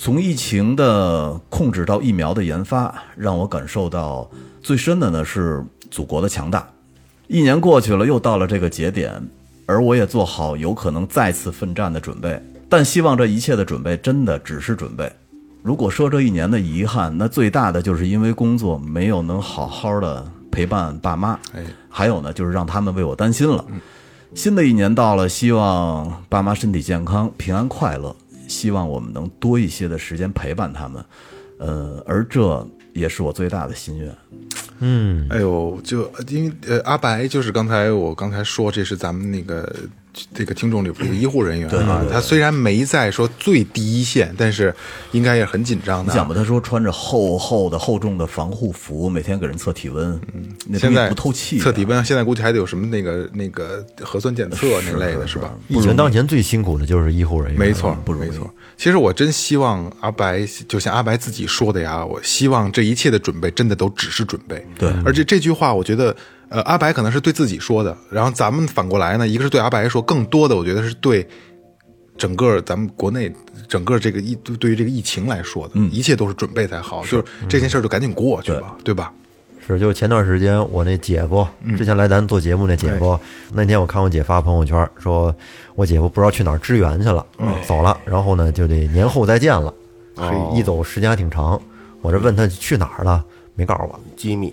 [0.03, 4.27] 从疫情的控制到疫苗的研发，让我感受到
[4.63, 6.67] 最深的呢是祖国的强大。
[7.27, 9.21] 一年过去了，又到了这个节点，
[9.67, 12.41] 而我也做好有可能再次奋战的准备。
[12.67, 15.07] 但希望这一切的准备真的只是准备。
[15.61, 23.63] 如果说这一年的遗憾，那最大的就是因为工作没有能好好的陪伴 爸妈，哎，还有呢，就是让他们为我担心了。
[24.33, 28.15] 新的一年到了，希望爸妈身体健康、平安快乐，
[28.51, 31.03] 希望我们能多一些的时间陪伴他们，
[31.57, 34.13] 呃，而这也是我最大的心愿。
[34.79, 39.73] 嗯，哎呦，就因为呃，阿白就是刚才我刚才说，这是咱们那个
[40.34, 44.74] 这个听众里边的医护人员啊，他虽然没在说最第一线，但是
[45.12, 46.13] 应该也很紧张的啊。
[46.13, 55.54] 你想吧，他说穿着厚厚的、厚重的防护服，每天给人测体温，嗯现在不透气的，测体温，现在估计还得有什么那个那个核酸检测那类的，是吧？
[55.67, 58.54] 疫情当前最辛苦的就是医护人员，没错，不容错。
[58.78, 64.65] 其实我真希望阿白，就像阿白自己说的呀，我希望这一切的准备真的都只是准备。
[64.78, 66.15] 对而且这句话，我觉得，
[66.51, 71.25] 呃，阿白可能是对自己说的，然后咱们反过来呢，一个是对阿白说，更多的我觉得是对
[72.17, 73.33] 整个咱们国内
[73.69, 79.13] 整个这个疫对于这个疫情来说的，一切都是准备才好，就是这件事儿就赶紧过去吧，对吧？
[79.65, 83.17] 是，就前段时间我那姐夫，之前来咱做节目那姐夫，
[83.53, 85.33] 那天我看我姐发朋友圈，说
[85.75, 87.25] 我姐夫不知道去哪儿支援去了，
[87.65, 89.73] 走了，然后呢就得年后再见了，
[90.17, 91.61] 这一走时间还挺长。
[92.01, 93.23] 我这问他去哪儿了，
[93.55, 93.99] 没告诉我。
[94.17, 94.51] 机密。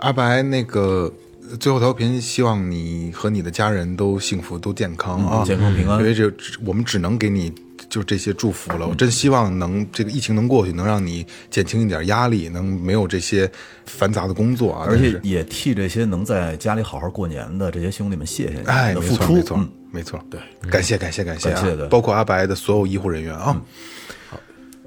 [0.00, 1.12] 阿白，那个
[1.58, 5.98] 最后调频，希望你和你的家人都幸福、都健康啊，嗯健康平安。
[5.98, 6.30] 因为这
[6.64, 7.52] 我们只能给你
[7.88, 8.86] 就这些祝福了。
[8.86, 13.50] 我真希望能这个疫情能过去，能让你减轻一点压力，能没有这些
[13.84, 14.86] 繁杂的工作啊。
[14.88, 19.34] 而且也替这些能在家里好好过年的这些兄弟们谢谢你哎，没错，们的付出。
[19.34, 21.54] 没错嗯，没错，对，感谢感谢感谢啊。
[21.60, 23.60] 感谢对包括阿白的所有医护人员啊，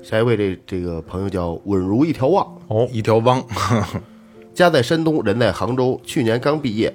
[0.02, 2.58] 下一位这这个朋友叫稳如一条旺，
[2.92, 3.44] 一条汪，
[4.54, 6.94] 家在山东，人在杭州，去年刚毕业，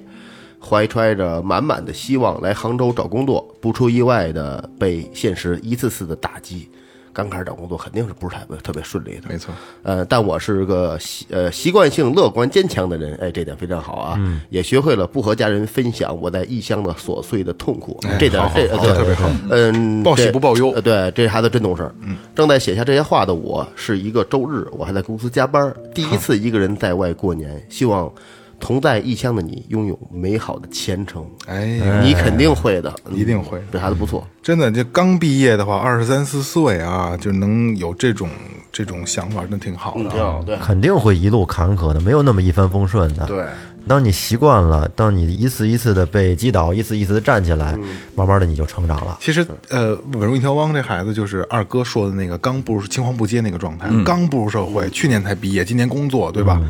[0.59, 6.69] 怀揣着满满的希望来杭州找工作，不出意外的被现实一次次的打击。
[7.11, 9.53] 刚开始找工作肯定是不是太特别顺利的，没错。
[9.83, 14.15] 呃，但我是个习呃习惯性乐观坚强的人，哎，这点非常好啊。
[14.19, 21.91] 嗯也学会了不和家人分享我在异乡的琐碎的痛苦，这点这特别好嗯，报喜不报忧呃对，这孩子真懂事
[22.35, 28.11] 正在写下这些话的我，是一个周日，我还在公司加班，第一次一个人在外过年，希望
[28.59, 31.25] 同在异乡的你拥有美好的前程。
[31.47, 34.27] 哎呀，你肯定会的，嗯一定会这孩子不错。
[34.41, 38.29] 真的，这刚毕业的话，二十三四岁啊，就能有这种
[38.71, 43.25] 这种想法，那挺好的对肯定会一路坎坷的，没有那么一帆风顺的。
[43.25, 43.45] 对，
[43.87, 47.77] 当你习惯了，当你一次一次的被击倒，一次一次的站起来，
[48.15, 49.17] 慢慢的你就成长了。
[49.21, 56.61] 其实，呃，稳如一条汪这孩子就是二哥说的那个刚步入青黄不接那个状态，刚步入社会，去年才毕业，今年工作，对吧？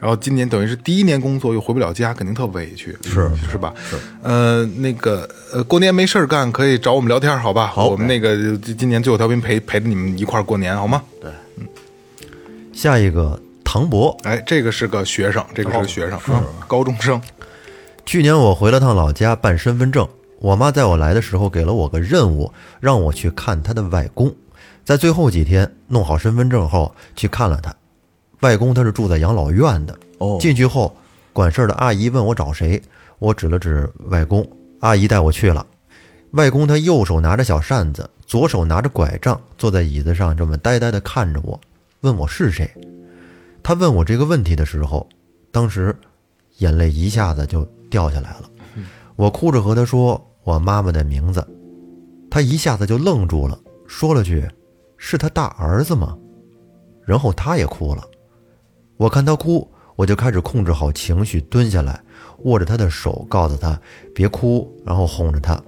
[0.00, 3.74] 然后今年等于是第一年工作又回不了家，肯定特委屈，是是吧？
[3.88, 7.66] 是，呃，那个呃，过年没事儿干可以找我们聊天，好吧？
[7.66, 11.02] 好，我们那个今今年最后调频陪陪着你们一块儿过年，好吗？
[11.20, 11.68] 对，嗯
[12.72, 17.20] 下一个唐博，哎，这个是个学生，这个是个学生，啊，高中生，
[18.06, 20.08] 去年我回了趟老家办身份证，
[20.38, 24.34] 我妈在我来的时候给了我个任务，让我去看她的外公。
[24.82, 27.72] 在最后几天弄好身份证后，去看了他。
[28.40, 29.98] 外公他是住在养老院的。
[30.18, 30.94] 哦进去后，
[31.32, 32.80] 管事儿的阿姨问我找谁，
[33.18, 34.46] 我指了指外公，
[34.80, 35.66] 阿姨带我去了。
[36.32, 41.58] 外公他右手拿着小扇子，左手拿着拐杖，坐在椅子上，这么呆呆地看着我，
[42.02, 42.70] 问我是谁。
[43.62, 45.08] 他问我这个问题的时候，
[45.50, 45.94] 当时
[46.58, 48.50] 眼泪一下子就掉下来了。
[49.16, 51.46] 我哭着和他说我妈妈的名字，
[52.30, 54.48] 他一下子就愣住了，说了句
[54.96, 56.16] ：“是他大儿子吗？”
[57.04, 58.06] 然后他也哭了。
[59.00, 61.98] 我看他哭，我就开始控制好情绪，蹲下来，
[62.40, 63.80] 握着他的手，告诉他
[64.14, 65.58] 别哭，然后哄着他。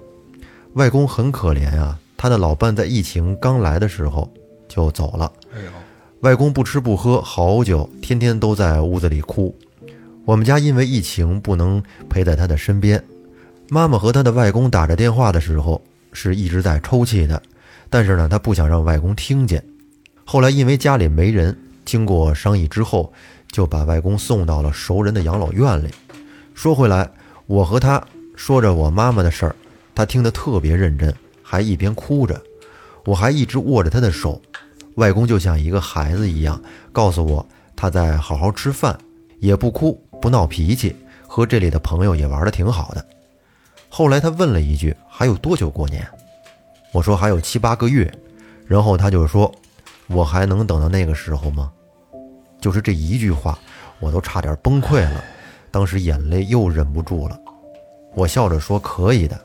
[0.75, 4.31] 外公很可怜啊，他的老伴在疫情刚来的时候
[4.67, 5.33] 就走了。
[5.51, 5.71] 哎呦，
[6.19, 9.55] 外公不吃不喝好久，天天都在屋子里哭。
[10.25, 13.03] 我们家因为疫情不能陪在他的身边，
[13.67, 17.41] 妈妈和他的外公打着电话的时候是一直在抽泣的，
[17.89, 19.65] 但是呢，他不想让外公听见。
[20.23, 23.11] 后来因为家里没人，经过商议之后，
[23.51, 25.89] 就把外公送到了熟人的养老院里。
[26.53, 27.09] 说回来，
[27.47, 28.03] 我和他
[28.35, 29.55] 说着我妈妈的事儿，
[29.95, 32.41] 他听得特别认真，还一边哭着。
[33.05, 34.41] 我还一直握着他的手，
[34.95, 38.97] 外公就像一个孩子一样，告诉我他在好好吃饭，
[39.39, 40.95] 也不哭不闹脾气，
[41.27, 43.05] 和这里的朋友也玩得挺好的。
[43.89, 46.07] 后来他问了一句：“还有多久过年？”
[46.93, 48.11] 我说：“还有七八个月。”
[48.65, 49.53] 然后他就说
[50.07, 51.71] ：“我还能等到那个时候吗？”
[52.59, 53.57] 就是这一句话，
[53.99, 55.23] 我都差点崩溃了，
[55.69, 57.39] 当时眼泪又忍不住了。
[58.15, 59.39] 我笑着说：“可以的，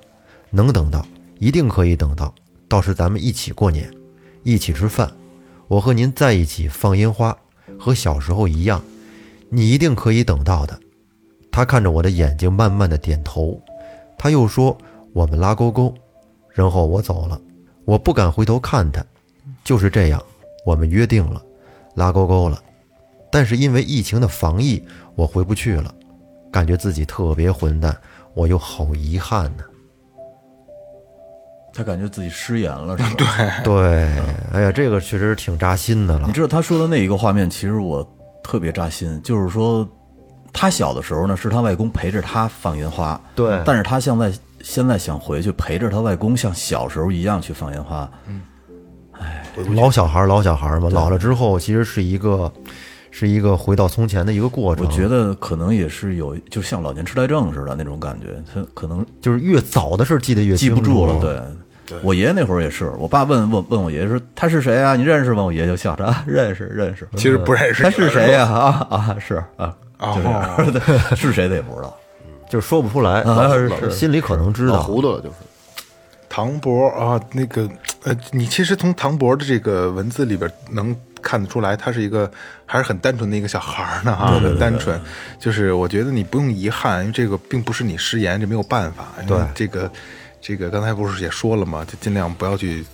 [0.51, 1.05] 能等到，
[1.39, 2.33] 一定可以等到，
[2.69, 3.91] 倒是咱们一起过年，
[4.45, 5.11] 一起吃饭，
[5.67, 7.37] 我和您在一起放烟花，
[7.79, 8.81] 和小时候一样，
[9.51, 10.79] 你一定可以等到的。
[11.51, 13.61] 他看着我的眼睛，慢慢的点头。
[14.17, 14.77] 他又说
[15.13, 15.93] ：“我们拉勾勾。”
[16.55, 17.41] 然后我走了，
[17.85, 19.05] 我不敢回头看他。
[19.65, 20.23] 就是这样，
[20.69, 21.41] 我们约定了，
[21.95, 22.63] 拉勾勾了。
[23.33, 25.95] 但是因为疫情的防疫，我回不去了，
[26.53, 27.97] 感觉自己特别混蛋，
[28.35, 29.65] 我又好遗憾呢。
[31.73, 33.11] 他感觉自己失言了， 是吧？
[33.17, 36.35] 对，对，哎呀，这个确实挺扎心的了你。
[36.35, 38.07] 知道他说的那一个画面，其实我
[38.43, 39.89] 特别扎心，就是说，
[40.53, 44.31] 他小的时候呢，是他外公陪着他放烟花，对但是他现在
[44.63, 48.11] 现在想回去陪着他外公，像小时候一样去放烟花，
[49.75, 52.51] 老小孩儿，老小孩儿嘛，老了之后其实是一个，
[53.11, 54.87] 是一个回到从前的一个过程。
[54.87, 61.19] 我觉得可能也是有，就像老年痴呆症似的那种感觉，他可能就是越早的事儿记得越记不清楚住了。
[61.87, 64.95] 对，我爷爷那会儿也是，我爸问问问我爷爷说他是谁啊？
[64.95, 65.43] 你认识吗？
[65.43, 67.09] 我爷爷就笑着啊，认识认识。
[67.17, 68.45] 其实不认识他是谁呀？
[68.45, 71.93] 啊啊是啊，哦就这样， 对是谁的也不知道。
[72.49, 74.83] 就是说不出来，啊是心里可能知道。
[74.83, 75.35] 糊涂了就是。
[76.39, 77.69] 唐伯啊，那个
[78.05, 82.31] 呃，你其实从唐伯的这个文字里边能看得出来，他是一个
[82.65, 85.01] 还是很单纯的一个小孩儿呢啊，很单纯。
[85.41, 89.09] 就是我觉得你不用遗憾，因为这个并不是你失言，这没有办法。
[89.27, 89.91] 对这个
[90.41, 91.85] 这个刚才不是也说了吗？
[91.85, 92.87] 就尽量不要去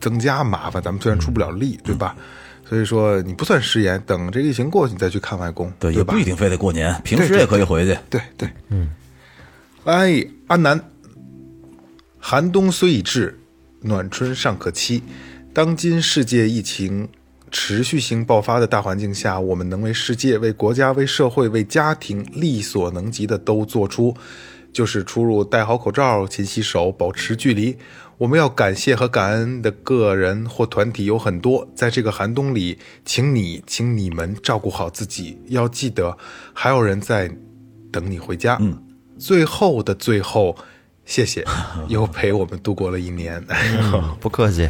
[0.00, 2.14] 增加麻烦，咱们虽然出不了力，对吧？
[2.68, 6.22] 所以说你不算失言，等这个疫情过去，你再去看外公，对，对吧也不？
[6.22, 7.98] 一定非得过年，平时也可以回去。
[8.08, 8.92] 对对，嗯。
[9.82, 10.80] 哎，安南，
[12.28, 13.38] 寒冬虽已至，
[13.82, 15.00] 暖春尚可期。
[15.54, 17.08] 当今世界疫情
[17.52, 24.12] 持续性爆发的大环境下，我们能为世界、为国家、为社会、为家庭力所能及的都做出，
[24.72, 27.76] 就是出入戴好口罩、勤洗手、保持距离。
[28.18, 36.18] 我们要感谢和感恩的个人或团体有很多，在这个寒冬里，请你，请你们照顾好自己，要记得
[36.52, 37.30] 还有人在
[37.92, 38.58] 等你回家。
[38.60, 38.82] 嗯，
[39.16, 40.56] 最后的最后，
[41.06, 41.42] 谢谢，
[41.88, 43.42] 又陪我们度过了一年，
[44.20, 44.68] 不客气，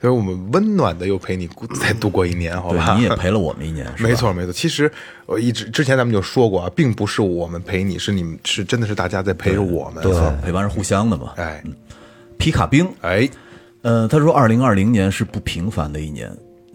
[0.00, 1.48] 所以我们温暖的又陪你
[1.80, 2.96] 再度过一年，好吧？
[2.96, 4.14] 你也陪了我们一年， 没。
[4.14, 4.52] 错，没错。
[4.52, 4.90] 其实
[5.26, 10.02] 我一直之前咱们就说过啊，并不是我们陪你，是你们是真的是大家在陪着我们。
[10.02, 10.12] 对，
[10.42, 11.34] 陪伴是互相的嘛。
[11.36, 11.62] 哎
[12.38, 13.28] 皮卡兵，哎，
[13.82, 16.28] 呃，他说，二零二零年是不平凡的一年，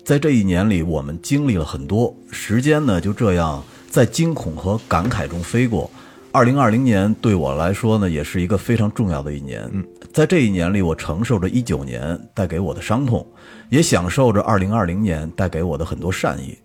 [0.05, 5.91] 在这一年里，我们经历了很多，时间呢就这样在惊恐和感慨中飞过。
[6.37, 9.67] 二零二零年对我来说呢，也是一个非常重要的一年。
[9.73, 13.25] 嗯，在这一年里，我承受着一九年带给我的伤痛，
[13.69, 16.55] 也享受着二零二零年带给我的很多善意。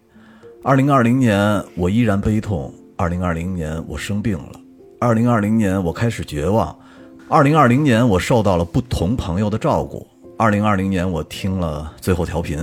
[0.62, 4.60] 二零二零年，我依然悲痛；二零二零年，我生病了；
[5.00, 6.76] 二零二零年，我开始绝望；
[7.26, 10.06] 二零二零年，我受到了不同朋友的照顾；
[10.36, 12.62] 二零二零年，我听了最后调频；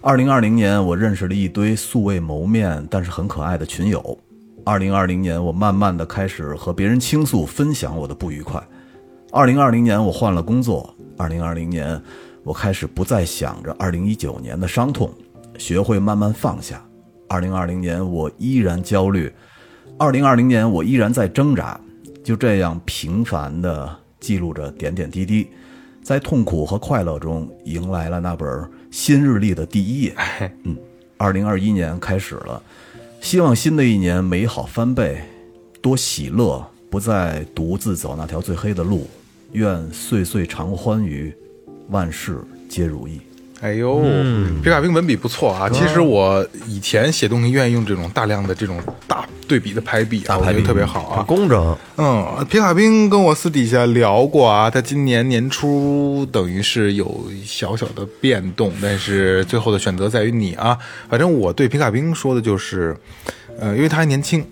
[0.00, 4.00] 二零二零年，我认识了一堆素未谋面但是很可爱的群友；
[4.64, 8.60] 二零二零年，我慢慢的开始和别人倾诉、分享我的不愉快；
[9.32, 12.00] 二零二零年，我换了工作；二零二零年，
[12.44, 15.10] 我开始不再想着二零一九年的伤痛，
[15.58, 16.80] 学会慢慢放下。
[17.28, 19.28] 二零二零年，我依然焦虑；
[19.98, 21.78] 二零二零年，我依然在挣扎。
[22.22, 25.48] 就这样平凡的记录着点点滴滴，
[26.04, 30.14] 在痛苦和快乐中迎来了那本新日历的第一页。
[30.62, 30.76] 嗯，
[31.16, 32.62] 二零二一年开始了，
[33.22, 35.22] 希望新的一年美好翻倍，
[35.80, 39.08] 多喜乐，不再独自走那条最黑的路。
[39.52, 41.32] 愿岁岁常欢愉，
[41.88, 43.20] 万事皆如意。
[43.62, 44.02] 哎呦，
[44.60, 45.70] 皮卡兵文笔不错啊。
[45.70, 51.22] 其实我以前写东西愿意用这种大量的这种大对比的排比啊，我觉得特别好啊。
[51.22, 51.76] 工整。
[51.96, 60.76] 嗯，皮卡兵跟我私底下聊过啊，他今年年初等于是有小小的变动，但是最后的选择在于你啊。
[61.08, 62.96] 反正我对皮卡兵说的就是，
[63.60, 64.44] 呃，因为他还年轻，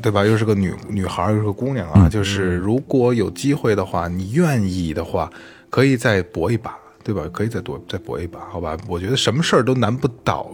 [0.00, 0.24] 对吧？
[0.24, 5.30] 又是个女女孩，又是个姑娘啊，就是如果有机会的话，你愿意的话，
[5.68, 7.28] 可以再搏一把，对吧？
[7.32, 8.76] 可以再多再搏一把，好吧？
[8.88, 10.50] 我觉得什么事儿都难不倒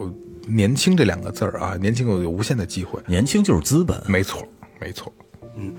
[0.47, 4.47] 年轻这两个字儿啊，年轻有有无限的机会，年轻就是资本，没错，
[4.81, 5.13] 没错。
[5.57, 5.73] 嗯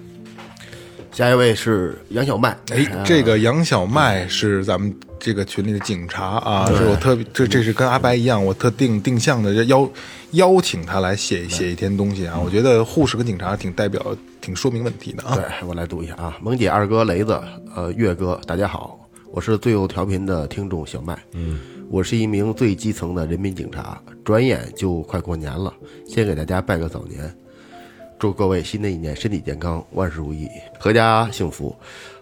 [1.12, 9.92] 下一位是杨小麦，哎，这个杨小麦是咱们这个群里的警察啊，是我特别这这是跟阿白一样，我特定定向的邀
[10.32, 12.40] 邀请他来写写一篇东西啊。
[12.40, 15.36] 我觉得护士跟警察挺代表、挺说明问题的啊。
[15.36, 17.38] 对我来读一下啊，萌姐、二哥、雷子，
[17.76, 18.98] 呃，月哥，大家好，
[19.34, 21.18] 我是最有调频的听众小麦。
[21.32, 21.58] 嗯，
[21.90, 25.74] 我是一名最基层的人民警察，转眼就快过年了，
[26.06, 27.34] 先给大家拜个早年，
[28.20, 30.50] 祝各位新的一年身体健康，万事如意，
[30.82, 31.74] 阖家幸福。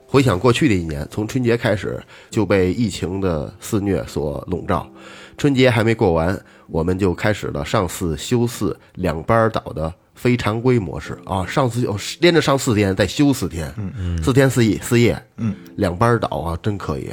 [0.06, 2.00] 回想过去的一年，从春节开始
[2.30, 4.88] 就被疫情的肆虐所笼罩。
[5.36, 11.46] 春节还没过完，我们就开始了上四休四两班倒的非常规模式啊！
[11.48, 17.10] 上四哦连着上四天，再休四天，嗯嗯，四天四夜四夜，嗯，两班倒啊，真可以。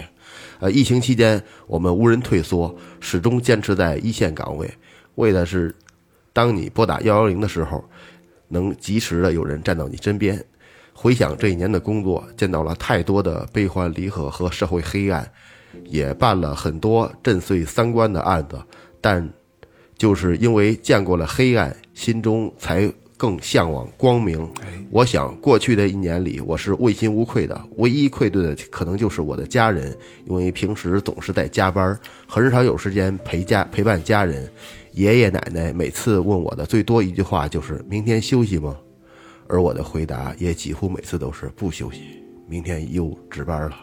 [0.58, 4.68] 呃，疫情期间我们无人退缩，始终坚持在一线岗位，
[5.14, 5.72] 为的是
[6.32, 7.84] 当你拨打幺幺零的时候，
[8.48, 10.44] 能及时的有人站到你身边。
[10.92, 15.30] 回想这一年的工作，见到了太多的悲欢离合和社会黑暗，
[15.84, 18.58] 也办了很多震碎三观的案子，
[19.00, 19.32] 但
[19.96, 24.46] 就是因为见过了黑暗，心中才更向往光明。
[24.90, 34.50] 我想过去的一年里，我是问心无愧的，唯一愧对的可能就是我的家人，因为平时总是在加班，很少有时间陪家陪伴家人。
[34.92, 38.76] 爷爷奶奶每次问我的最多一句话就是：“明天休息吗？”
[39.48, 42.00] 而我的回答也几乎每次都是不休息，
[42.48, 43.76] 明天又值班了。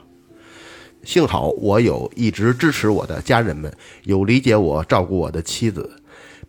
[1.03, 3.71] 幸好我有一直支持我的家人们，
[4.03, 5.89] 有理解我、照顾我的妻子，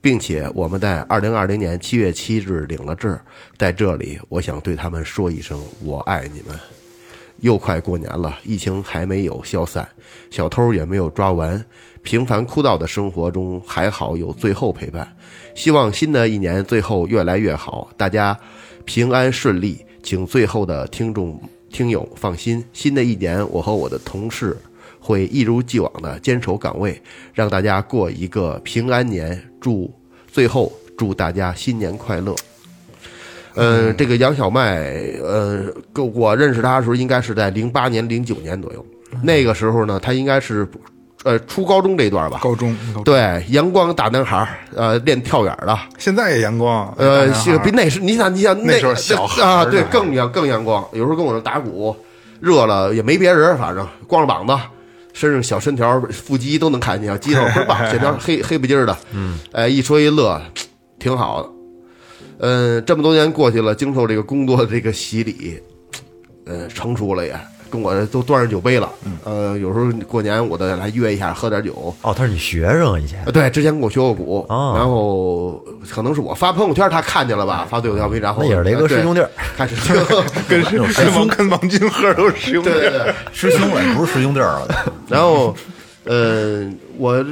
[0.05, 3.19] 并且我们在二零二零年七月七日领了证。
[3.57, 6.55] 在这里，我想对他们说一声：我爱你们。
[7.41, 9.89] 又快过年了，疫情还没有消散，
[10.31, 11.65] 小偷也没有抓完，
[12.03, 15.11] 平凡枯燥的生活中还好有最后陪伴。
[15.55, 18.39] 希望新的一年最后越来越好，大家。
[18.85, 21.41] 平安顺利，请最后的听众
[21.73, 22.63] 听友放心。
[22.75, 24.55] 新的一年，我和我的同事
[25.05, 26.99] 会一如既往的坚守岗位，
[27.35, 29.39] 让大家过一个平安年。
[29.61, 29.93] 祝
[30.27, 32.35] 最后祝大家新年快乐。
[33.55, 34.83] 呃，这个杨小麦，
[35.23, 35.63] 呃，
[36.15, 38.85] 我认识他的时候应该是在零八年、零九年左右。
[39.23, 40.67] 那个时候呢，他应该是。
[41.25, 44.47] 呃，初高中这一段吧，高中对阳光大男孩
[44.77, 47.27] 呃，练跳远的，现在也阳光，呃，
[47.65, 50.87] 比那时你想你想那时候小啊，对，更阳更阳光。
[50.93, 51.97] 有时候跟我这打鼓，
[52.41, 54.55] 热了也没别人，反正光着膀子，
[55.15, 60.39] 身上小身条，腹肌都能看见，肌肉倍儿棒， 线条黑黑不筋的，嗯，哎，一说一乐，
[60.99, 61.49] 挺好的。
[62.41, 65.59] 嗯，这么多年过去了，经受这个工作的这个洗礼，
[66.45, 67.33] 呃，成熟了也。
[67.75, 68.89] 跟我都端上酒杯了，
[69.25, 71.93] 呃，有时候过年我再来约一下喝点酒。
[72.03, 73.25] 哦，他是你学生以前？
[73.33, 75.61] 对，之前跟我学过鼓，然后
[75.91, 79.21] 可能是我发朋友圈，他看见了吧，发对我调频，然后那也是雷哥师兄弟，
[79.59, 79.75] 开始
[80.49, 82.71] 跟师兄跟王金鹤都是师兄弟，
[83.33, 84.69] 师兄了，不是师兄弟了。
[85.09, 85.55] 然后，
[86.05, 87.25] 呃，我。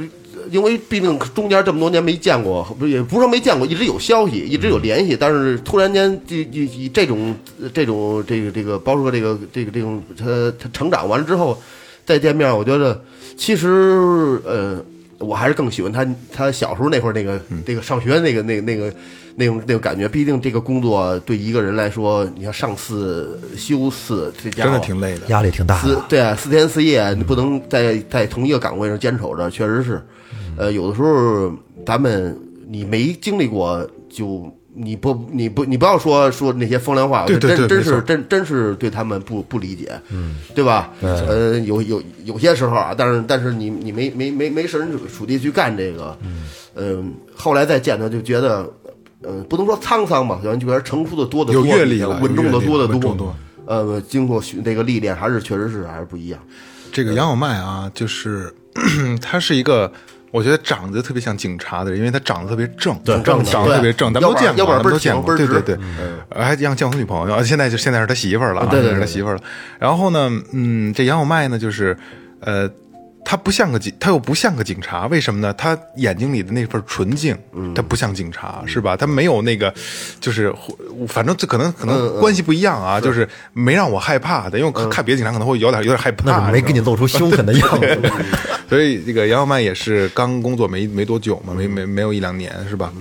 [0.51, 7.35] 因为毕竟中间这么多年没见过，不也不是说没见过，一直有消息，一直有联系，但是突然间这这这种
[7.73, 10.25] 这种这个这个，包括这个这个这种他
[10.59, 11.61] 他成长完了之后
[12.05, 13.01] 再见面，我觉得
[13.37, 14.83] 其实呃，
[15.19, 18.93] 我还是更喜欢他他小时候那会儿那个那个上学那个那那个
[19.35, 20.07] 那种那种感觉。
[20.07, 25.79] 毕竟这个工作对一个人来说，你看上四休四，这家伙真的挺累的，压力挺大。
[25.79, 30.01] 四对啊，四天四夜，你不能在在同一个岗位上坚守着，确实是。
[30.57, 31.53] 呃，有的时候
[31.85, 32.37] 咱们
[32.67, 40.91] 你没经历过，就你不你不你不要说说那些风凉话，真真是真真是对他们不不理解，嗯，对吧？
[41.01, 46.17] 呃，有有有些时候啊，但是但是你你没没没没设身处地去干这个，
[46.75, 48.67] 嗯，后来再见他就觉得，
[49.21, 53.35] 呃，不能说沧桑吧，就觉得成熟的多的多，有阅历了，稳重的多的多，
[53.65, 56.39] 呃，经过那个历练，还是确实是还是不一样。
[56.91, 58.51] 这个杨小麦啊，就是
[59.21, 59.91] 他是一个。
[60.33, 65.77] 我觉得长得特别像警察的人，因为他长得特别正，正长得特别正，咱们都见过，咱们都见过，对对对，
[66.35, 69.41] 还让见我女朋友，现在就现在是他媳妇儿了，对对，是他媳妇儿了。
[69.77, 71.95] 然后呢，嗯，这杨小麦呢，就是，
[72.39, 72.67] 呃。
[73.25, 75.53] 他不像个警，他又不像个警察，为什么呢？
[75.53, 77.37] 他眼睛里的那份纯净，
[77.73, 78.95] 他不像警察，是吧？
[78.97, 79.73] 他没有那个，
[80.19, 80.53] 就是
[81.07, 87.99] 反正这可能可能关系不一样啊，就是没让我害怕的，因为看别的警察可能会有点有点害怕，没给你露出凶狠的样子。
[88.69, 92.91] 所以这个杨小曼也是刚工作没没多久嘛，没没没有一两年，是吧？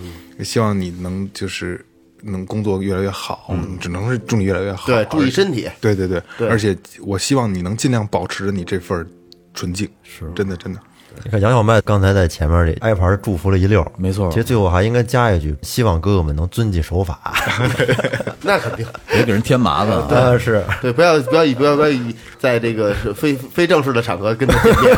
[0.42, 1.84] 希望你能就是
[2.22, 9.06] 能工作越来越好，只能是祝你越来越好，对，注意身体，对对对，而且我希望你能尽量保持着你这份。
[9.54, 10.80] 纯净是真的，真的。
[11.24, 14.30] 你看杨小麦刚才在前面这挨盘祝福了一溜，没错。
[14.30, 17.34] 其实最后还应该加一句，希望哥哥们能遵纪守法。
[18.40, 20.08] 那肯定，别给人添麻烦。
[20.08, 24.96] 对， 是对，不要不要以不要不要以在这个是非非正式的场合跟他见面。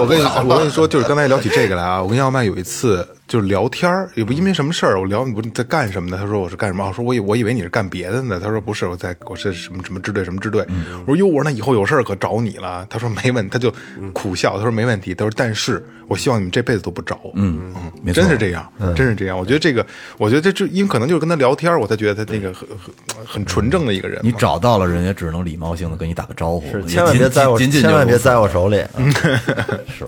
[0.00, 6.16] 我跟你我跟你说，就是刚才聊起这个来啊，我跟杨小麦有一次就是聊天儿，也不因为什么事儿，我聊你不是在干什么呢？
[6.16, 6.86] 他说我是干什么？
[6.88, 8.40] 我说我以我以为你是干别的呢。
[8.42, 10.66] 他说不是，我在我是什么什么支队什么支队。
[11.06, 12.86] 我说哟，我说那以后有事儿可找你了。
[12.88, 13.70] 他说没问，他就
[14.14, 15.14] 苦笑，他说没问题。
[15.14, 17.32] 他说但是我希望你们这辈子都不找我。
[18.14, 19.38] 真是这样，真是这样。
[19.38, 24.18] 我觉得这个，我觉得这这因为可能就是跟他聊天儿，我才觉得他那个很很很纯正的一个人。
[24.22, 28.82] 你找到了，人也只能礼貌性的跟你打个招呼，是也千万别在我，仅仅千万别在我我手里。
[29.86, 30.06] 是。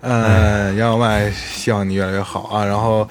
[0.00, 2.64] 呃，杨小麦，希望你越来越好啊。
[2.64, 3.08] 然后，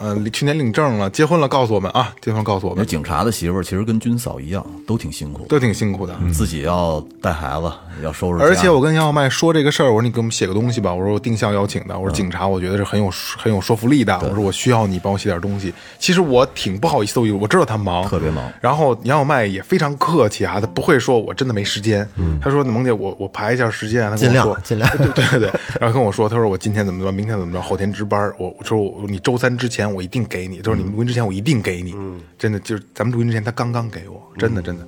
[0.00, 6.16] 呃，去年领证了，结婚了，告诉我们啊，结婚告诉我们，那警察的媳妇儿其实跟军嫂一样，都挺辛苦，都挺辛苦的。
[6.32, 7.70] 自己要带孩子，
[8.02, 8.42] 要收拾。
[8.42, 15.70] 而且我跟杨小麦说这个事儿，我说你给我们写个东西吧，我说我定向邀请的，我说警察我觉得是很有很有说服力的，我说我需要你帮我写点东西。
[15.98, 22.08] 其实我挺不好意思的，我知道他忙，特别忙然后杨小麦也非常客气啊，他不会说我真的没时间，
[22.40, 31.94] 他说萌姐我我排一下时间啊，他跟尽量我说尽量对对对对，然后跟我说，他说我今天怎么着，明天怎么着，后天值班，我我说我你周三之前我一定给你，就是你们录音之前我一定给你，
[32.38, 34.86] 真的就是咱们录音之前他刚刚给我，真的真的。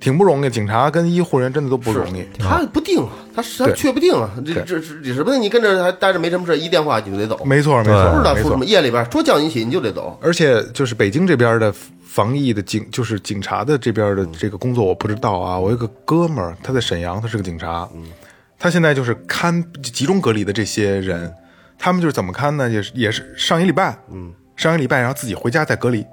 [0.00, 2.24] 挺不容易，警察跟医护人员真的都不容易。
[2.38, 7.92] 他不定啊，他是他确不定啊，这这这指不定你跟这还待着没什么事，一电话你就得走，没错没错。
[7.92, 11.74] 没错知道说什么，，夜里边说叫你起你就得走，而且就是北京这边的
[12.04, 15.58] 防疫的警，就是警察的这边的这个工作，我不知道啊。
[15.58, 17.88] 我有个哥们儿，他在沈阳，他是个警察，
[18.56, 21.28] 他现在就是看集中隔离的这些人，
[21.78, 22.68] 他们就是怎么看呢？
[22.68, 26.04] 也是也是上一礼拜，嗯，上一礼拜，然后自己回家再隔离，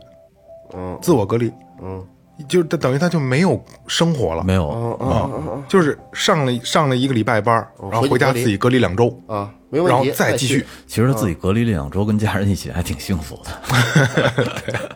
[0.73, 1.51] 嗯，自我隔离，
[1.81, 2.05] 嗯，
[2.47, 5.29] 就等等于他就没有生活了，没有，啊，
[5.67, 7.55] 就是上了上了一个礼拜班，
[7.91, 9.17] 然后回家自己隔离两周。
[9.27, 10.65] 啊没问题然后再继续。
[10.87, 13.51] 其实他自己隔离了两周，跟家人一起还挺幸福的。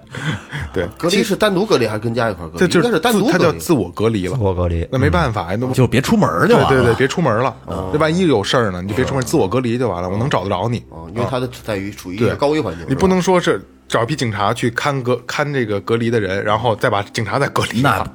[0.72, 2.60] 对，隔离是单独隔离还是跟家一块儿隔离？
[2.60, 3.38] 这就应该是单独他。
[3.38, 6.70] 叫自我隔离了，自我隔离那没办法呀，那不就别出门就完了。
[6.70, 7.54] 对对对，别出门了。
[7.92, 10.08] 这万一有事儿呢，你就别出门，自我隔离就完了。
[10.10, 18.08] 我能找得着你，啊，因为他的在于处于一个高危环境，你不能说是找一批警察去看隔看这个隔离的人，然后再把警察再隔离那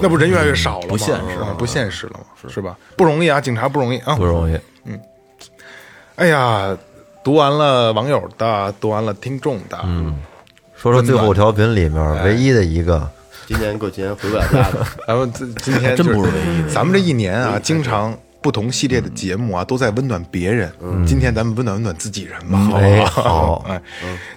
[0.00, 0.88] 那不人越来越少了吗？
[0.88, 2.76] 不现实嗯不现实了嘛，是吧？
[2.96, 4.24] 不容易啊，警察不容易啊不。
[4.24, 4.58] 容易。
[6.18, 6.76] 哎呀，
[7.22, 10.16] 读完了网友的，读完了听众的，嗯，
[10.74, 13.08] 说说最后调频里面唯一的一个，
[13.46, 20.68] 今年过今年回不了家的，咱们这今天真不是唯一咱们这一年啊，经常不同系列的节目啊，都在温暖别人。
[21.06, 23.22] 今天咱们温暖温暖自己人吧，好不哎 好？
[23.22, 23.80] 好哎，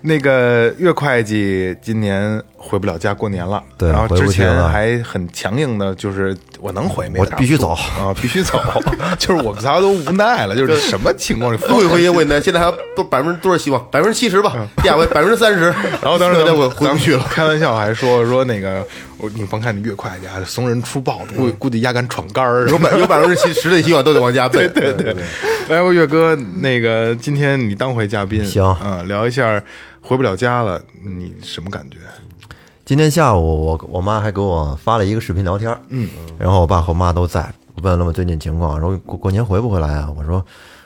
[0.03, 8.61] 那个岳会计今年回不了家过年了，对然后之前还很强硬的，就是我能回没我啥必须走啊，必须走，
[9.17, 11.57] 就是我们仨都无奈了，就是什么情况？
[11.57, 13.83] 最后一回应问的，现在还都百分之多少希望？
[13.89, 15.65] 百分之七十吧， 第二回百分之三十。
[16.01, 17.23] 然后当时咱们那我回不去了。
[17.29, 18.85] 开玩笑还说说那个，
[19.17, 24.61] 我你甭看你岳会计啊，怂人出豹子，估估计压杆闯杆儿，有百有百分之七十的希望都得往家奔。
[24.73, 25.23] 对对对，
[25.69, 29.61] 来，我岳哥，那个今天你当回嘉宾，行嗯，聊一下
[29.99, 31.97] 回不了家了，你什么感觉？
[32.83, 37.47] 今天下午我我妈还给我发了一个视频聊天，嗯，然后我爸和我妈都在，
[37.81, 40.09] 问了我最近情况，说过过年回不回来啊？
[40.17, 40.43] 我说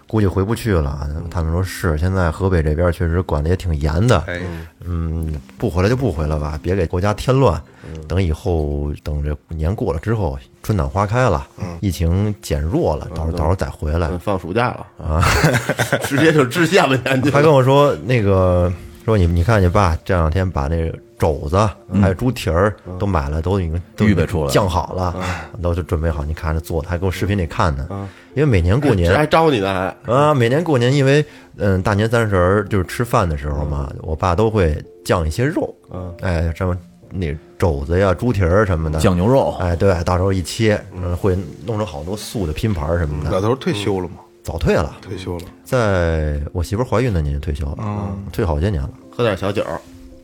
[0.07, 1.07] 估计回不去了。
[1.31, 4.39] 他们说是，现在河北这边确实管的也挺严的，哎，
[4.85, 7.59] 嗯，不回来就不回来吧，别给国家添乱。
[8.07, 11.47] 等以后等这年过了之后，春暖花开了，
[11.79, 14.09] 疫情减弱了，到时候到时候再回来。
[14.09, 14.85] 嗯放暑假了。
[15.03, 15.23] 啊，
[16.03, 18.71] 直接就支下半年去他跟我说那个
[19.05, 21.57] 说你你看你爸这两天把那个肘子
[22.01, 24.45] 还有猪蹄儿都买了，都已经都预备出来。
[24.47, 25.15] 了酱好了，
[25.61, 26.25] 都就准备好。
[26.25, 27.87] 你看着做的，还给我视频里看呢。
[28.35, 30.13] 因为每年过年还招你呢还。
[30.13, 31.25] 啊，每年过年，因为
[31.57, 36.77] 嗯，大年三十儿就是吃饭的时候嘛，我爸都会酱一些肉，嗯，哎，什么
[37.09, 43.31] 那肘子呀、猪蹄儿什么的，酱牛肉，哎，对，到时候一切，嗯，会弄成好多素的拼盘儿什么的。
[43.31, 44.15] 老头儿退休了吗？
[44.43, 48.91] 早退了，退休了，在我媳妇儿怀孕那年就退休了，退好些年了。
[49.09, 49.65] 喝点小酒，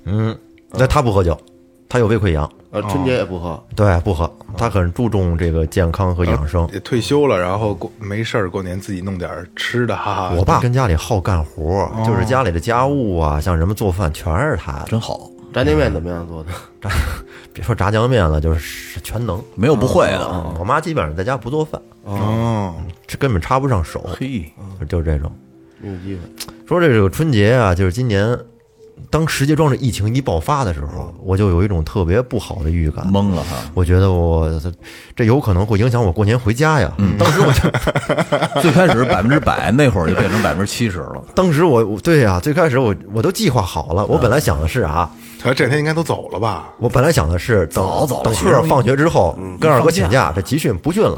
[0.04, 0.38] 嗯，
[0.74, 1.38] 那他不喝酒，
[1.90, 6.68] 他有胃溃疡，呃，春节也不喝，对，不喝，他很注重这个健康和养生。
[6.72, 10.34] 也退休了，然后过没事儿过年自己弄点儿吃的，哈哈。
[10.38, 14.84] 我爸跟家里好干活，就是家里的家务啊，像什么做饭全是他。
[14.88, 16.50] 真好，炸酱面怎么样做的？
[16.82, 16.90] 炸
[17.54, 19.44] 别说炸酱面了，就是全能。
[19.56, 20.26] 没有不会的。
[20.32, 22.74] 嗯我妈基本上在家不做饭，哦，
[23.06, 24.50] 这根本插不上手，嘿，
[24.88, 25.30] 就是这种。
[25.82, 26.22] 没有机会。
[26.66, 28.38] 说这个春节啊，就是今年，
[29.10, 33.06] 当石家庄这疫情一爆发的时候，我就有一种特别不好的预感。
[33.12, 33.58] 懵了哈。
[33.74, 34.72] 我觉得我这
[35.16, 36.92] 这有可能会影响我过年回家呀。
[37.20, 37.70] 当时我就，
[38.62, 41.24] 最开始百分之百，那会儿就变成百分之七十了。
[41.36, 45.10] 当时我我对呀、最开始我我都计划好了，我本来想的是啊，
[45.44, 46.70] 他这两天应该都走了吧？
[46.78, 51.18] 我本来想的是等早早等学生赫放学之后跟二哥请放假，这集训不训了。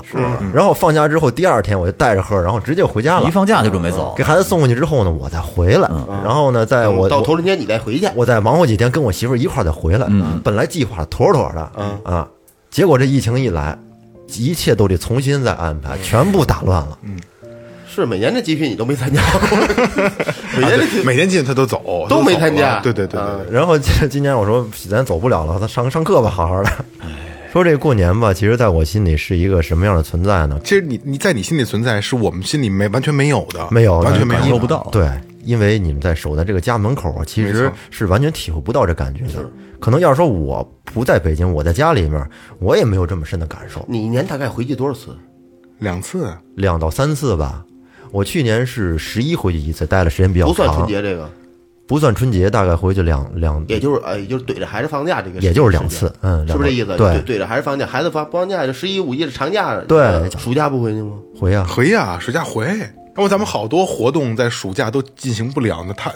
[0.53, 3.31] 然后放假之后第二天我就带着赫，然后直接回家了一。
[3.31, 5.89] 放假就准备走给，孩子送过去之后呢，我再回来，
[6.23, 10.07] 然后呢，在我我到头春节你再回去，我再忙活几天，跟我媳妇一块儿再回来。
[10.43, 11.71] 本来计划妥妥的，
[12.03, 12.27] 啊，
[12.69, 13.77] 结果这疫情一来，
[14.27, 16.97] 一切都得重新再安排，全部打乱了。
[17.93, 19.57] 是每年的集训你都没参加过，
[20.57, 26.71] 每年的集每年进去他都走，都没参加对对对对然后今今年我说咱走不了了，咱上上课吧，好好的。
[27.51, 30.59] 说这过年吧，其实在我心里是一个什么样的存在呢？
[30.63, 34.89] 其实你你在你心里存在，是我们心里没完全没有的，没有完全没有感受不到。
[34.91, 35.07] 对，
[35.43, 39.47] 因为你们在守在这个家门口啊，其实是完全体会不到这感觉的。
[39.79, 42.27] 可能要是说我不在北京，我在家里面，
[42.57, 45.15] 我也没有这么深的感受，你一年大概回去多少次？
[45.77, 47.63] 两次，两到三次吧。
[48.13, 51.29] 我去年是十一回去一次，待的时间比较长，不算春节这个，
[51.87, 56.95] 不算春节，大概回去两两，也就是呃，也就是怼着孩子放假这个时，也就是两次，嗯，是不是这意思？
[56.95, 61.13] 对怼，着孩子放假，孩子放不放假就十一五一的长假，对呃暑假不回去吗？
[61.35, 62.67] 回呀，回呀，暑假回。
[63.15, 65.93] 那么咱们好多活动在暑假都进行不了呢。
[65.97, 66.11] 他，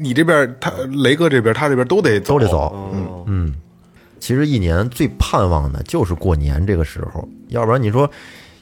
[0.00, 2.90] 你这边他雷哥这边他这边都得都得走。
[3.26, 3.54] 嗯，
[4.20, 8.08] 其实一年最盼望的就是过年这个时候，要不然你说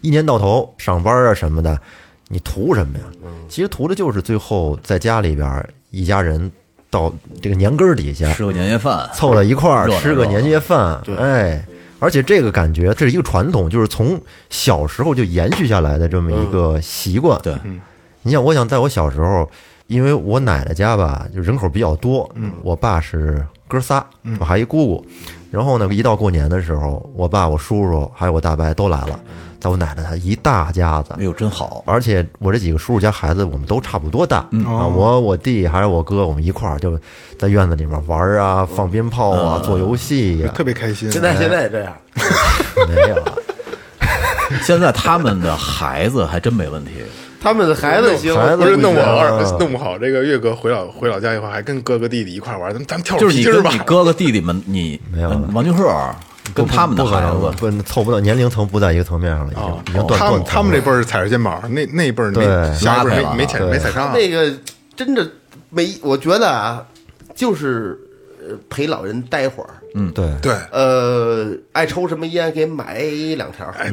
[0.03, 1.81] 一年到头上班啊什么的，
[2.29, 3.05] 你图什么呀？
[3.49, 6.51] 其实图的就是最后在家里边一家人
[6.91, 11.65] 到这个年根儿底下吃个年夜饭，凑到一块儿吃个年夜饭，哎，
[11.99, 14.21] 而且这个感觉这是一个传统，就是从
[14.51, 17.41] 小时候就延续下来的这么一个习惯。
[17.43, 17.55] 对，
[18.23, 19.49] 你想，我想在我小时候，
[19.87, 22.29] 因为我奶奶家吧，就人口比较多，
[22.63, 24.05] 我爸是哥仨，
[24.41, 25.07] 我还一姑姑，
[25.51, 29.21] 然后呢，一到过年的时候，我爸、我叔叔还有我大伯都来了，
[29.61, 31.15] 在我奶奶家一大家子。
[31.19, 36.99] 哎，呦真好，而且我这几个叔叔家孩子，我们都差不多大、啊，我我弟还有我哥，我们一块儿就
[37.39, 41.11] 在院子里面玩儿啊，放鞭炮啊，做游戏呀、特别开心。
[41.11, 41.97] 现在现在也这样，
[42.89, 43.17] 没有。
[44.63, 46.93] 现在他们的孩子还真没问题，
[47.41, 53.83] 他们的孩子行，孩子不是弄不行二啊弄不好，这个岳哥回老回老家以后，还跟哥哥弟弟一块玩，咱们咱们跳就是你皮筋儿吧跟你。
[53.85, 55.85] 哥哥弟弟们，你没有嗯王俊鹤
[56.55, 64.13] 跟他们的不可孩能子，不凑不到年龄层不在一个层面上了，已经、啊已经断他们他们这辈儿踩着肩膀，那那辈儿没对下一辈儿没没没踩上。
[64.13, 64.53] 那个
[64.95, 65.29] 真的
[65.71, 66.85] 没，我觉得啊，
[67.35, 67.99] 就是
[68.41, 73.01] 呃陪老人待会儿，嗯，对，对，呃，爱抽什么烟给买
[73.37, 73.93] 两条，哎，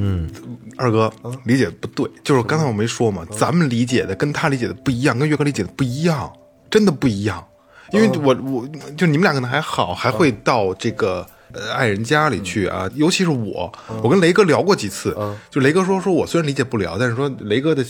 [0.78, 1.12] 二哥
[1.46, 6.32] 理解不对，就是刚才我没说嘛，咱们理解的跟他理解的不一样，跟岳哥理解的不一样，
[6.70, 7.44] 真的不一样。
[7.92, 11.24] 因为我我就你们俩可能还好，还会到这个
[11.54, 15.16] 呃爱人家里去啊，尤其是我，我跟雷哥聊过几次，
[15.50, 17.86] 就雷哥说说我虽然理解不了，但是说雷哥的。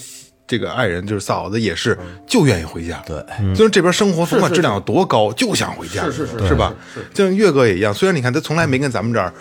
[0.45, 1.97] 这个爱人就是嫂子，也是
[2.28, 3.01] 就愿意回家。
[3.07, 3.16] 对，
[3.55, 6.76] 虽然这边生活甭管质量有多高，就想回家，是是是是吧？
[7.14, 9.34] 就像岳哥也一样，虽然你看他从来没跟咱们这儿，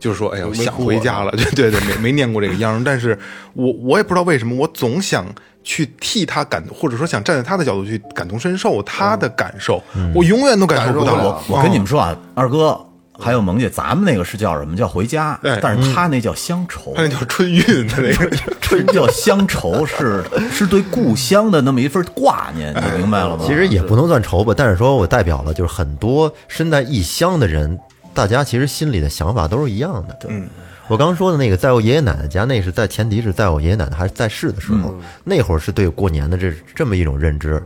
[0.00, 3.16] 就是说，哎呀，我想回家了， 对对对，没没念过这个秧，但是
[3.52, 5.26] 我我也不知道为什么，我总想
[5.62, 9.82] 去替他感，或者说想站在他的角度去感同身受他的感受，
[10.14, 11.12] 我永远都感受不到。
[11.14, 12.82] 我我跟你们说啊，二哥
[13.20, 18.30] 还有萌姐，咱们那个是叫什么叫回家，但是他那叫乡愁他，那叫春运，他那个
[18.62, 23.44] 春叫乡愁是是对故乡的那么一份挂念，你明白了吗？
[23.44, 27.78] 其实也不能算愁吧，但是说我代表了就是很多身在异乡的人，
[28.14, 30.16] 大家其实心里的想法都是一样的。
[30.28, 30.48] 嗯，
[30.86, 34.94] 我刚说的那个，在我爷爷奶奶家，那是在前提是在我爷爷奶奶还在世的时候，
[35.24, 37.60] 那会儿是对过年的这这么一种认知。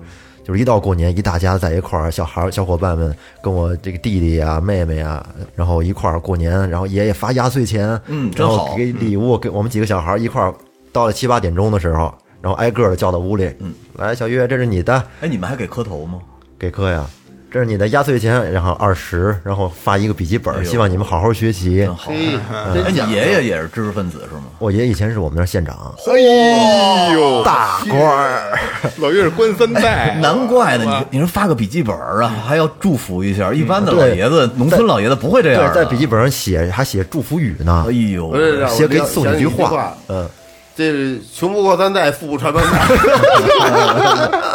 [0.44, 5.24] 就是一到过年，一大家在一块儿，小孩儿、小伙伴们跟我这个弟弟呀、妹妹呀，
[5.54, 10.52] 然后一块儿过年，然后爷爷发压岁钱，嗯真然后好给礼物，给我们几个小孩儿一块儿，
[10.92, 16.18] 到了七八点钟的时候，然后挨个的叫到屋里，嗯，来，小月，这是你的，哎，你们还给磕头吗？
[16.58, 17.08] 给磕呀，
[17.52, 21.94] 这是你的压岁钱，然后二十，然后发一个笔记本，哎希望你们好好学习真。
[21.94, 22.10] 好。
[22.10, 24.44] 爷爷也是知识分子是吗？
[24.58, 28.58] 我爷爷以前是我们那儿县长，哎呦，大官儿，
[28.98, 33.52] 老岳是官三代，难怪呢，你你说发个笔记本啊，还要祝福一下。
[33.52, 35.70] 一般的老爷子，农村老爷子不会这样。
[35.74, 37.92] 在笔记本上写还写祝福语呢哎。
[37.92, 38.32] 呦
[38.68, 40.28] 写给送几句话话，嗯，
[40.74, 42.88] 这是穷不过三代，富不传三代，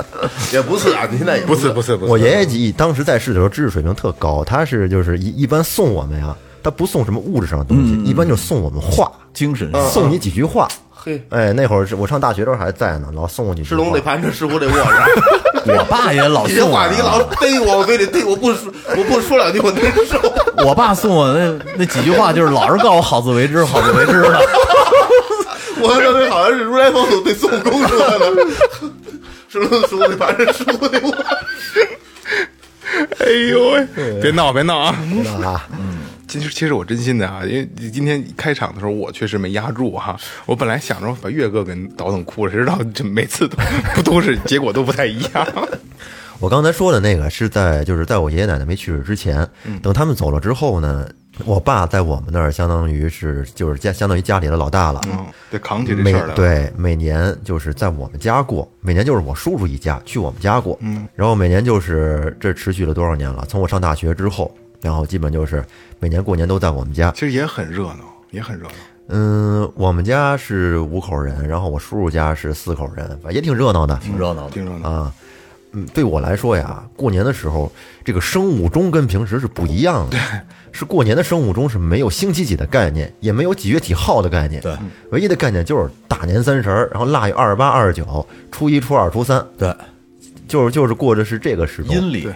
[0.52, 10.68] 也不是啊，你现在也不是不是不是，我爷爷记当时在世的时候知识水平特高，他是就是一一般送我们呀，他不送什么物质上的东西，一般就送我们话，精神送你几句话。
[11.00, 13.72] 嘿，哎，那会儿是我上大学的时候还在呢，老送我几句话。
[13.76, 14.84] 吃龙得盘着，吃虎得卧着。
[15.68, 20.20] 我爸也老送我你老逮我，我非得逮，我不说，我不说两句我难受。
[20.66, 24.42] 我爸送我那那几句话，就是老是告诉我好自为之，好自为之的。
[25.82, 28.48] 我还认为好像是如来佛祖对孙悟空说的，
[29.50, 31.26] 吃龙吃虎得盘着，吃虎得卧着。
[33.20, 34.98] 哎哎呦喂，别闹别闹啊！
[35.10, 35.68] 别闹啊，
[36.28, 40.18] 其实，其实我真心的啊，因为今天开场的时候，我确实没压住哈。
[40.46, 43.58] 我本来想着把岳哥给倒腾哭了，谁知道这每次都
[43.96, 45.48] 不都是结果都不太一样。
[46.40, 49.48] 我刚才说的那个是在就是在我爷爷奶奶没去世之前，
[49.82, 51.08] 等他们走了之后呢，
[51.46, 56.34] 我爸在我们那儿相当于是就是家相当于家里的老大了，嗯，得扛起这事儿来。
[56.34, 63.46] 对每年就是在我们家过，每年就是我叔叔一家去我们家过，嗯，然后每年就是这持续了多少年了？
[63.48, 65.64] 从我上大学之后，然后基本就是
[66.00, 67.12] 每年过年都在我们家。
[67.12, 68.74] 其实也很热闹，也很热闹。
[69.10, 74.52] 嗯，我们家是五口人，然后我叔叔家是四口人，反正也挺热闹的挺热闹的。
[74.52, 74.90] 挺热闹。
[74.90, 75.14] 啊。
[75.74, 77.70] 嗯，对我来说呀，过年的时候
[78.04, 80.18] 这个生物钟跟平时是不一样的。
[80.72, 84.62] 是过年的生物钟是没有星期几的概念，也没有几月几号的概念。
[84.62, 84.76] 对，
[85.12, 89.74] 唯一的概念就是大年三十儿，然后腊月二十八、二十九，初一、初二、初三，对，
[90.48, 91.96] 就是就是过的是这个时钟。
[91.96, 92.34] 阴历对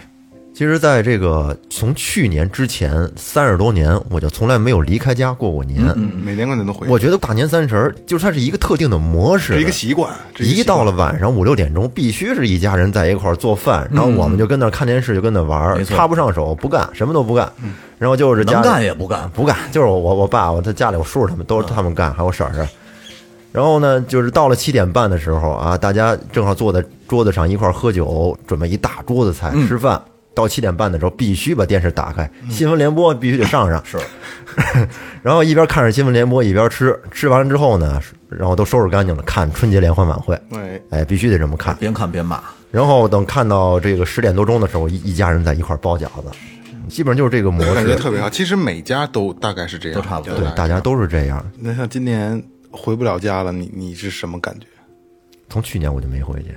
[0.54, 5.82] 其实，在这个从去年之前三十多年，我就从来没有离开家过过年。
[5.96, 10.14] 嗯，每年过年都回，我觉得大年三十儿就是它是一个特定的模式，是一个习惯。
[10.38, 17.50] 一到了晚上五六点钟，必须是一家人在一块儿做饭，然后我们就跟那儿看电视，就跟那玩儿，没错插不上手，不干，什么都不干。
[18.02, 22.68] 然后就是家能干也不干不干，就是我我我爸我在家里我叔叔他们都是他们干，还有我婶婶。
[23.52, 30.02] 然后呢，就是到了七点半的时候啊，大家正好坐在桌子上一块儿喝酒，准备一大桌子菜吃饭。
[30.34, 33.80] 到七点半的时候，必须把电视打开，新闻联播必须得上上。
[33.84, 33.98] 是，
[35.22, 40.34] 然后一边看着新闻联播一边吃，吃完之后呢，然后都收拾干净了，看春节联欢晚会。
[40.52, 41.76] 哎，哎，必须得这么看。
[41.76, 42.42] 边看边骂。
[42.70, 46.30] 然后等看到这个十点多钟的时候，一一家人在一块儿包饺子，
[46.88, 47.98] 基本上就是这个模式感觉式。
[47.98, 48.28] 特别好。
[48.30, 51.44] 其实每家都大概是这样，都差不多对，大家都是这样。
[51.58, 54.66] 那像今年回不了家了，你你是什么感觉
[55.48, 56.50] 从去年我就没回去，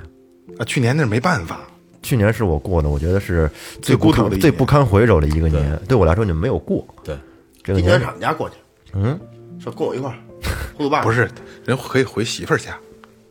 [0.57, 0.65] 啊？
[0.65, 1.61] 去年那是没办法，
[2.01, 3.49] 去年是我过的，我觉得是
[3.82, 5.80] 最孤独的最不堪回首的一个年。
[5.88, 7.17] 对我来说，你们没有过对，
[7.63, 8.15] 这个年今年上。
[8.15, 8.55] 你家过去，
[8.93, 9.19] 嗯，
[9.59, 11.30] 说跟我一块儿， 不是
[11.65, 12.78] 人可以回媳妇儿家，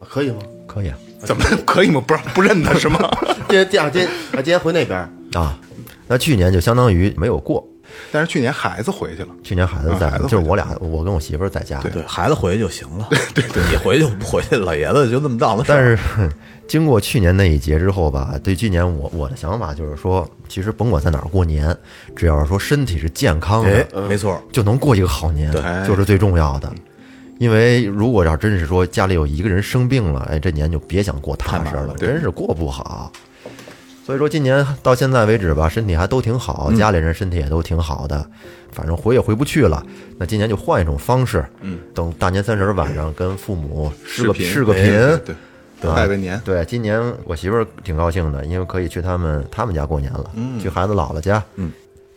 [0.00, 0.38] 可以吗？
[0.66, 2.02] 可以啊怎么可以吗？
[2.06, 2.98] 不让不认他是吗？
[3.48, 4.98] 今天第二天，啊，今天回那边，
[5.32, 5.58] 啊，
[6.06, 7.66] 那去年就相当于没有过。
[8.10, 11.80] 但是去年孩子回去了，去年孩子在啊孩子，就是我俩，我跟我媳妇儿在家。
[11.80, 13.06] 对，孩子回去就行了。
[13.34, 15.76] 对对，你回去不回去，老爷子就那么当的事儿。
[15.76, 15.84] 但
[16.26, 16.34] 是
[16.66, 21.76] 经过去年那一劫之后吧，对今年我我的想法就是说，其实甭管在哪儿过年，
[22.16, 26.72] 只要是说身体是健康哎的，，没错，就能过一个好年，对就是最重要的。
[27.38, 33.12] 因为如果要真是说家里有一个人生病了，哎，这年就别想过踏实了，真是过不好。
[34.04, 38.24] 所以说今年到现在为止吧，身体还都挺好，家里人身体也都挺好的，
[38.70, 39.82] 反正回也回不去了。
[40.18, 45.20] 那今年就换一种方式，嗯，等大年三十晚上跟父母视个视个频，哎
[45.80, 50.30] 对拜个年，对，今年我媳妇儿挺高兴的，因为可以去他们他们家过年了，
[50.60, 51.42] 去孩子姥姥家。
[51.56, 51.70] 嗯，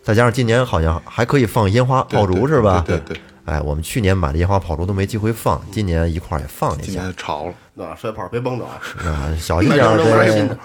[0.03, 2.83] 再加上今年好像还可以放烟花对炮竹是吧？
[2.85, 10.57] 对对对，哎，我们去年买的烟花炮竹都没机会放，今年一块儿也放一今下年潮了，啊，摔炮别崩着啊，啊，小心点 儿。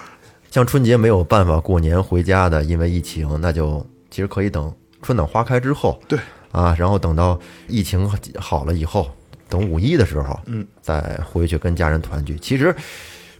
[0.53, 6.19] 像春节没有办法过年回家的，因为疫情，那就其实可以等春暖花开之后，对
[6.51, 9.09] 啊，然后等到疫情好了以后，
[9.49, 12.37] 等五一的时候，嗯，再回去跟家人团聚。
[12.37, 12.75] 其实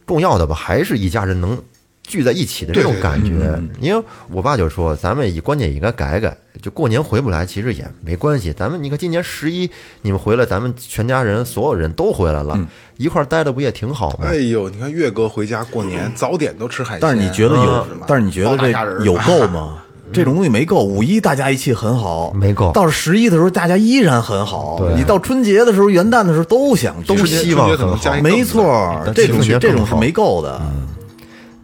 [0.08, 1.62] 重要的吧，还是一家人能
[2.04, 3.62] 聚在一起的这种对对感觉。
[3.80, 8.54] 因为我爸就说，咱们也关键也应该改改，就过年回不来，其实也没关系。
[8.54, 9.70] 咱们你看，今年十一
[10.02, 12.60] 你们回来，咱们全家人所有人都回来了，
[12.98, 14.36] 一块儿待着不也挺好吗哎？
[14.36, 17.88] 呦，你看岳哥回家过年，早点都吃海鲜，但是你觉得有？
[18.08, 19.80] 但是你觉得这有够吗？
[20.12, 24.80] 这种东西没够，五一大家一起很好，没够到了十一的时候，大家依然很好。
[24.96, 30.62] 你到春节的时候、元旦的时候都想聚都希望很好没错，这种这种是没够的。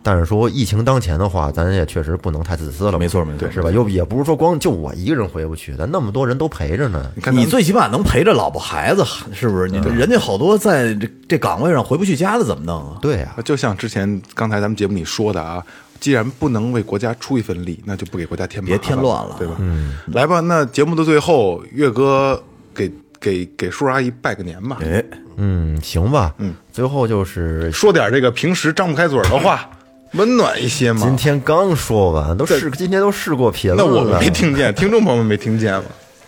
[0.09, 3.47] 但是说疫情当前的话，咱也确实不能太自私了，没错没错。
[3.51, 3.69] 是吧？
[3.69, 7.11] 又也不是说光就我一个人回不去，咱那么多人都陪着呢。
[7.13, 9.69] 你看你最起码能陪着老婆孩子，是不是？
[9.69, 12.97] 你人家好多在这这岗位上回不去家的，怎么弄啊？
[13.03, 15.63] 对呀、就像之前刚才咱们节目里说的啊，
[15.99, 19.35] 既然不能为国家出一份力，那就不给国家添麻别，添乱了。
[19.37, 19.57] 对吧？
[19.59, 22.41] 嗯，来吧，那节目的最后，岳哥
[22.73, 25.05] 给给给叔叔阿姨拜个年吧，哎，
[25.35, 29.69] 嗯，行吧，嗯，最后就是说点这个平时张不开嘴的话，
[30.13, 31.01] 温暖一些嘛。
[31.01, 33.77] 今天刚说完，都试今天都试过频了。
[33.77, 34.29] 那我们没。
[34.29, 35.85] 听见， 听众朋友们没听见吗？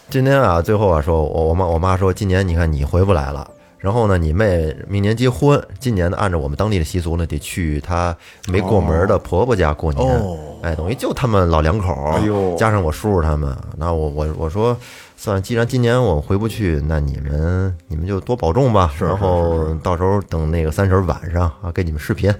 [0.09, 3.49] 今天啊，最后啊，说我我妈我妈说，今年你看你回不来了。
[3.77, 8.15] 然后呢，你妹明年结婚，今年呢按照我们当地的习俗呢，得去她
[8.47, 10.07] 没过门的婆婆家过年。
[10.07, 13.57] 哦哎，等于就他们老两口，加上我叔叔他们。
[13.77, 14.77] 那我我我说，
[15.17, 18.93] 算，既然今年我回不去，那你们你们就多保重吧。
[18.99, 22.31] 然后到时候等那个三十晚上啊，给你们视频。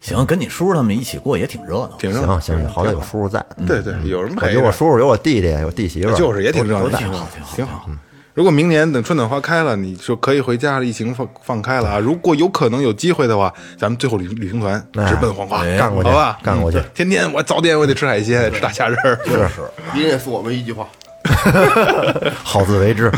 [0.00, 1.90] 行，跟你叔叔他们一起过也挺热闹。
[1.98, 3.44] 挺热闹行行，好歹有叔叔在。
[3.66, 4.54] 对对，有人我陪着。
[4.54, 7.86] 有我叔叔，有我弟弟，有弟媳妇儿，就是也挺热闹，挺好挺好挺好。
[8.32, 16.38] 如果明年等春暖花开了，你说可以回家了，疫情放放开了啊，如果有可能有机会的话，咱们最后旅旅行团直奔黄花，干过去好吧？
[16.42, 19.18] 干过去嗯天天我早点我得吃海鲜，吃大虾仁儿。
[19.48, 19.60] 是
[19.92, 20.88] 别人送我们一句话，
[22.42, 23.12] 好自为之。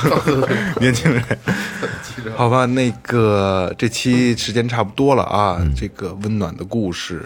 [0.81, 1.23] 年轻人，
[2.37, 7.23] 好吧，那个这期时间差不多了啊，这个温暖的故事，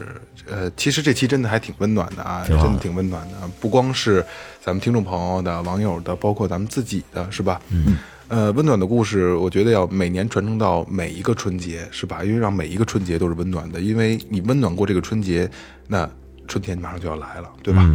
[0.49, 4.25] 呃，其实这期真的还挺温暖的啊，真的挺温暖的，不光是
[4.61, 7.61] 咱们听众朋友的、网友的，包括咱们自己的，是吧？
[7.71, 7.97] 嗯。
[8.29, 12.25] 呃，温暖的故事，我觉得要每年传承到每一个春节，是吧？
[12.25, 15.49] 因为让每一个春节都是温暖的，因为你温暖过这个春节，
[15.87, 16.11] 那
[16.49, 17.89] 春天马上就要来了，对吧？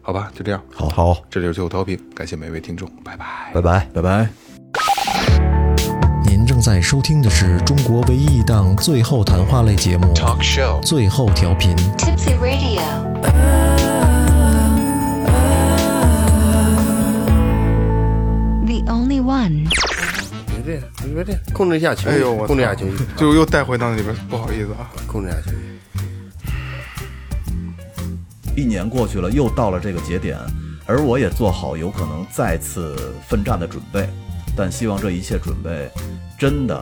[0.00, 0.62] 好吧，就这样。
[0.72, 3.50] 好好，这里是最后调频，感谢每位听众，拜拜。
[3.52, 3.86] 拜拜。
[3.92, 4.39] 拜拜。
[6.60, 11.74] 在收听的是中国唯一一档最后谈话类节目《Talk Show》最后调频。
[11.96, 12.82] Tipsy Radio.
[18.66, 19.66] The only one.
[20.46, 20.82] 别这样，
[21.14, 24.90] 别这样，控制一下情绪，哎呦我控制一下情绪，就又带回到那里边，不好意思啊。
[25.06, 25.58] 控制一下情绪。
[28.60, 30.36] 一年过去了，又到了这个节点，
[30.84, 34.06] 而我也做好有可能再次奋战的准备。
[34.56, 35.90] 但希望这一切准备，
[36.38, 36.80] 真的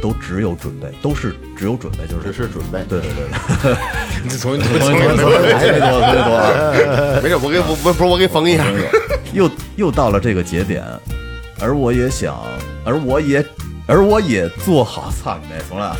[0.00, 3.28] 都只有准备，都是只有准备，就是只是准备对对对
[3.62, 3.76] 对，
[4.24, 7.20] 你 重新重新重新重新重新特别多特别多啊。
[7.22, 8.66] 没事，我给我不不是我给缝一下。
[9.32, 10.84] 又又到了这个节点，
[11.60, 12.38] 而我也想，
[12.84, 13.44] 而我也，
[13.86, 15.10] 而我也做好。
[15.22, 15.60] 操你妹！
[15.68, 15.96] 重来啊！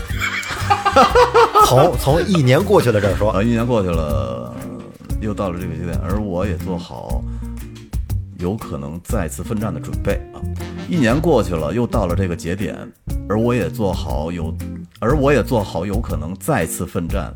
[1.66, 4.54] 从从一年过去了这儿说，啊，一年过去了，
[5.20, 7.22] 又到了这个节点，而我也做好
[8.42, 10.42] 有可能再次奋战的准备啊。
[10.88, 12.76] 一年过去了，又到了这个节点，
[13.28, 14.54] 而我也做好有，
[15.00, 17.34] 而我也做好有可能再次奋战。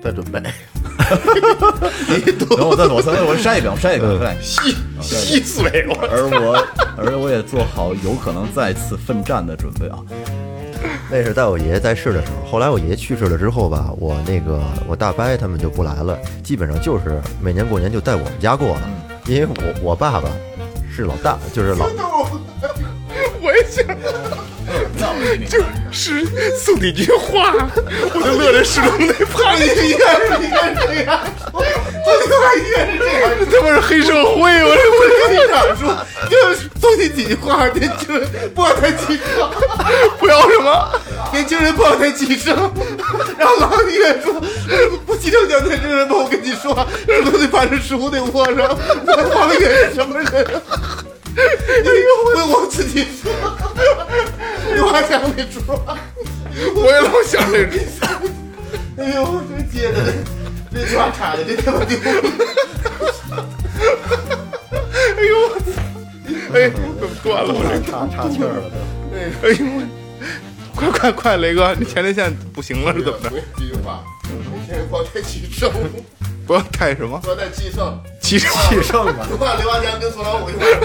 [0.00, 0.40] 的准备，
[2.38, 5.96] 等我再我再我筛一遍，我筛一遍，对，细细碎我。
[6.06, 6.64] 而我
[6.96, 9.98] 而我也做好有可能再次奋战的准备啊。
[11.10, 12.48] 那是在我爷爷在世的时候。
[12.48, 18.90] 后来我爷爷去世了之后吧，我那个我大伯他们就不来了，基本上就是每年过年就在我们家过了，
[19.28, 20.30] 因为我我爸爸
[20.90, 21.86] 是老大，就是老
[23.42, 23.84] 我也想，
[25.48, 25.58] 就
[25.90, 26.24] 是
[26.56, 27.52] 送你一句话，
[28.14, 30.00] 我就乐得始终得怕你一样，
[30.40, 31.20] 你看这样，
[31.52, 31.62] 我
[32.02, 35.96] 他妈也是这样，他妈是黑社会，我这我跟你讲说，
[36.30, 39.50] 就是送你几句话，年轻人不要太激动，
[40.18, 40.88] 不要什么，
[41.32, 42.54] 年轻人不要太激动，
[43.38, 44.40] 然后老李也说，
[45.06, 48.78] 不激动叫年轻人吧，我跟你说，是不是得把这书得握上？
[49.34, 50.62] 王爷是什么人？
[51.36, 53.30] 为我自己说，
[54.74, 55.58] 你还想没说？
[56.74, 57.80] 我也老想这句。
[58.96, 59.96] 哎呦，这接的
[60.72, 61.96] 这句话插的这他妈牛！
[65.14, 65.66] 哎呦我操！
[67.22, 67.48] 断了？
[67.54, 68.76] 我这插插气儿了都。
[69.46, 69.60] 哎呦，
[70.74, 73.30] 快快快，雷哥，你前列腺不行了是怎么的？
[73.56, 75.70] 这句话，年轻人不要太气盛，
[76.48, 78.00] 不要太什么不要太气盛。
[78.22, 80.80] 气盛气盛吧，刘华刘华强跟宋老五一块儿，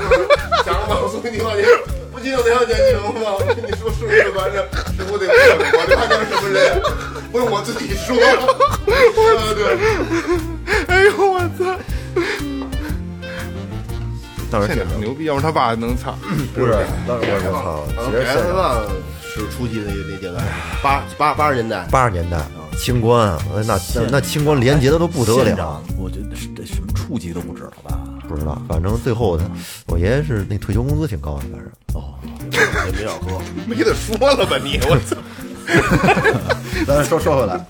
[0.65, 0.99] 讲了吗？
[1.01, 1.63] 我送给你话，你
[2.11, 3.31] 不激动得要年轻人吗？
[3.31, 4.61] 我跟你说，是不是反正
[4.91, 5.33] 是我得问
[5.71, 6.83] 我刘华强是什么人？
[7.31, 8.13] 不是我自己说，
[8.85, 9.63] 对对。
[10.87, 11.79] 哎呦我操！
[14.51, 16.13] 当时挺现场牛逼，要不他爸能操。
[16.53, 16.75] 不是，
[17.07, 18.83] 当时我操，其实改现在革开放
[19.23, 20.43] 是初期的那那阶段，
[20.83, 22.37] 八八八十年代，八十年代
[22.73, 27.99] 清官，呃那那那清官廉洁的都不得了，县长，我觉得是这什么处级都不知道吧？
[28.27, 29.49] 不知道，反正最后呢，
[29.87, 32.15] 我爷爷是那退休工资挺高的，反正哦，
[32.51, 33.39] 也没少喝。
[33.67, 34.79] 没得说了吧你？
[34.89, 35.15] 我操！
[36.85, 37.65] 咱说说回来，